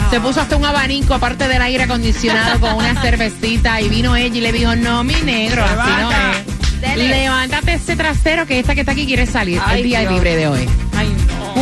Se 0.10 0.19
puso 0.19 0.41
hasta 0.41 0.58
un 0.58 0.65
abanico 0.65 1.13
aparte 1.13 1.48
del 1.48 1.62
aire 1.62 1.84
acondicionado 1.84 2.60
con 2.60 2.74
una 2.74 3.00
cervecita 3.02 3.80
y 3.80 3.88
vino 3.89 4.15
ella 4.17 4.36
y 4.36 4.41
le 4.41 4.52
dijo, 4.52 4.76
no, 4.76 5.04
mi 5.04 5.15
negro, 5.24 5.63
así 5.63 5.91
no 6.02 6.12
es. 6.12 6.82
Dele. 6.82 7.08
Levántate 7.10 7.74
ese 7.74 7.95
trasero 7.95 8.45
que 8.45 8.60
esta 8.60 8.74
que 8.74 8.82
está 8.82 8.93
aquí 8.93 9.06
quiere 9.06 9.26
salir 9.26 9.62
Ay, 9.65 9.78
el 9.78 9.84
día 9.84 10.00
Dios. 10.02 10.13
libre 10.13 10.36
de 10.36 10.48
hoy. 10.48 10.69
Ay. 10.98 11.13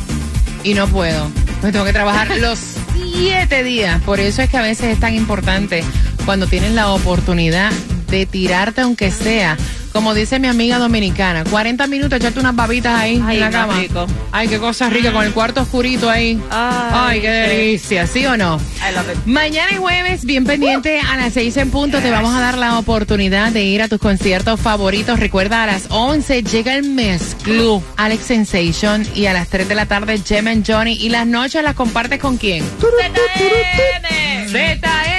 y 0.66 0.74
no 0.74 0.88
puedo. 0.88 1.30
Pues 1.60 1.72
tengo 1.72 1.84
que 1.84 1.92
trabajar 1.92 2.36
los 2.40 2.58
siete 2.92 3.62
días. 3.62 4.02
Por 4.02 4.18
eso 4.18 4.42
es 4.42 4.50
que 4.50 4.56
a 4.56 4.62
veces 4.62 4.86
es 4.94 5.00
tan 5.00 5.14
importante 5.14 5.84
cuando 6.24 6.48
tienes 6.48 6.72
la 6.72 6.88
oportunidad 6.88 7.70
de 8.10 8.26
tirarte 8.26 8.80
aunque 8.80 9.12
sea. 9.12 9.56
Como 9.96 10.12
dice 10.12 10.38
mi 10.38 10.46
amiga 10.46 10.76
dominicana, 10.78 11.42
40 11.44 11.86
minutos 11.86 12.18
echarte 12.18 12.38
unas 12.38 12.54
babitas 12.54 13.00
ahí 13.00 13.18
Ay, 13.26 13.36
en 13.36 13.40
la 13.40 13.50
cama. 13.50 13.80
rico. 13.80 14.06
Ay, 14.30 14.46
qué 14.46 14.58
cosa 14.58 14.90
rica, 14.90 15.10
con 15.10 15.24
el 15.24 15.32
cuarto 15.32 15.62
oscurito 15.62 16.10
ahí. 16.10 16.38
Ay, 16.50 17.22
qué 17.22 17.30
delicia, 17.30 18.06
¿sí 18.06 18.26
o 18.26 18.36
no? 18.36 18.60
I 18.86 18.94
love 18.94 19.08
it. 19.10 19.24
Mañana 19.24 19.72
y 19.72 19.76
jueves, 19.76 20.26
bien 20.26 20.44
pendiente, 20.44 21.00
a 21.00 21.16
las 21.16 21.32
6 21.32 21.56
en 21.56 21.70
punto, 21.70 22.00
te 22.00 22.10
vamos 22.10 22.34
a 22.34 22.40
dar 22.40 22.58
la 22.58 22.78
oportunidad 22.78 23.52
de 23.52 23.64
ir 23.64 23.80
a 23.80 23.88
tus 23.88 23.98
conciertos 23.98 24.60
favoritos. 24.60 25.18
Recuerda, 25.18 25.62
a 25.62 25.66
las 25.66 25.86
11 25.88 26.42
llega 26.42 26.74
el 26.74 26.90
Mes 26.90 27.34
Club, 27.42 27.82
Alex 27.96 28.22
Sensation, 28.22 29.06
y 29.14 29.24
a 29.26 29.32
las 29.32 29.48
3 29.48 29.66
de 29.66 29.74
la 29.76 29.86
tarde, 29.86 30.18
Gem 30.22 30.46
and 30.46 30.70
Johnny. 30.70 30.92
Y 30.92 31.08
las 31.08 31.26
noches 31.26 31.62
las 31.62 31.74
compartes 31.74 32.20
con 32.20 32.36
quién? 32.36 32.62
ZN. 32.80 34.48
ZM. 34.50 35.15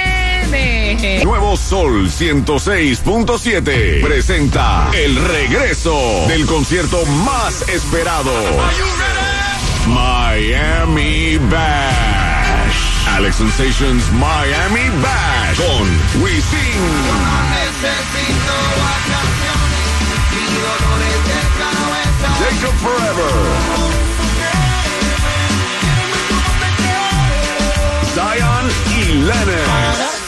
Nuevo 1.24 1.56
Sol 1.56 2.08
106.7 2.08 4.02
presenta 4.02 4.90
el 4.94 5.16
regreso 5.16 5.94
del 6.26 6.46
concierto 6.46 7.04
más 7.06 7.68
esperado. 7.68 8.32
Miami 9.86 11.36
Bash. 11.50 12.76
Alex 13.14 13.36
Sensations 13.36 14.10
Miami 14.12 14.88
Bash 15.02 15.56
con 15.58 16.22
Wisin. 16.22 16.80
Jacob 22.38 22.74
Forever. 22.78 23.34
Zion 28.14 28.70
y 28.96 30.27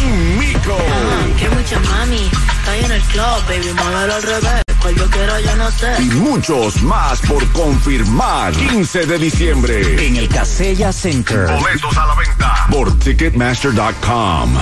Miko. 0.53 0.77
Que 1.37 1.49
mucha 1.49 1.79
mami, 1.79 2.29
está 2.59 2.75
en 2.77 2.91
el 2.91 3.01
club, 3.03 3.45
baby, 3.47 3.69
al 3.69 4.21
revés. 4.21 4.63
Cual 4.81 4.95
yo 4.95 5.09
quiero, 5.09 5.39
yo 5.39 5.55
no 5.55 5.71
sé. 5.71 5.93
Y 6.01 6.09
muchos 6.09 6.81
más 6.83 7.21
por 7.21 7.49
confirmar. 7.51 8.51
15 8.53 9.05
de 9.05 9.17
diciembre. 9.17 10.07
En 10.07 10.17
el 10.17 10.27
Casella 10.27 10.91
Center. 10.91 11.47
Boletos 11.47 11.97
a 11.97 12.05
la 12.05 12.15
venta 12.15 12.67
por 12.69 12.99
Ticketmaster.com. 12.99 14.57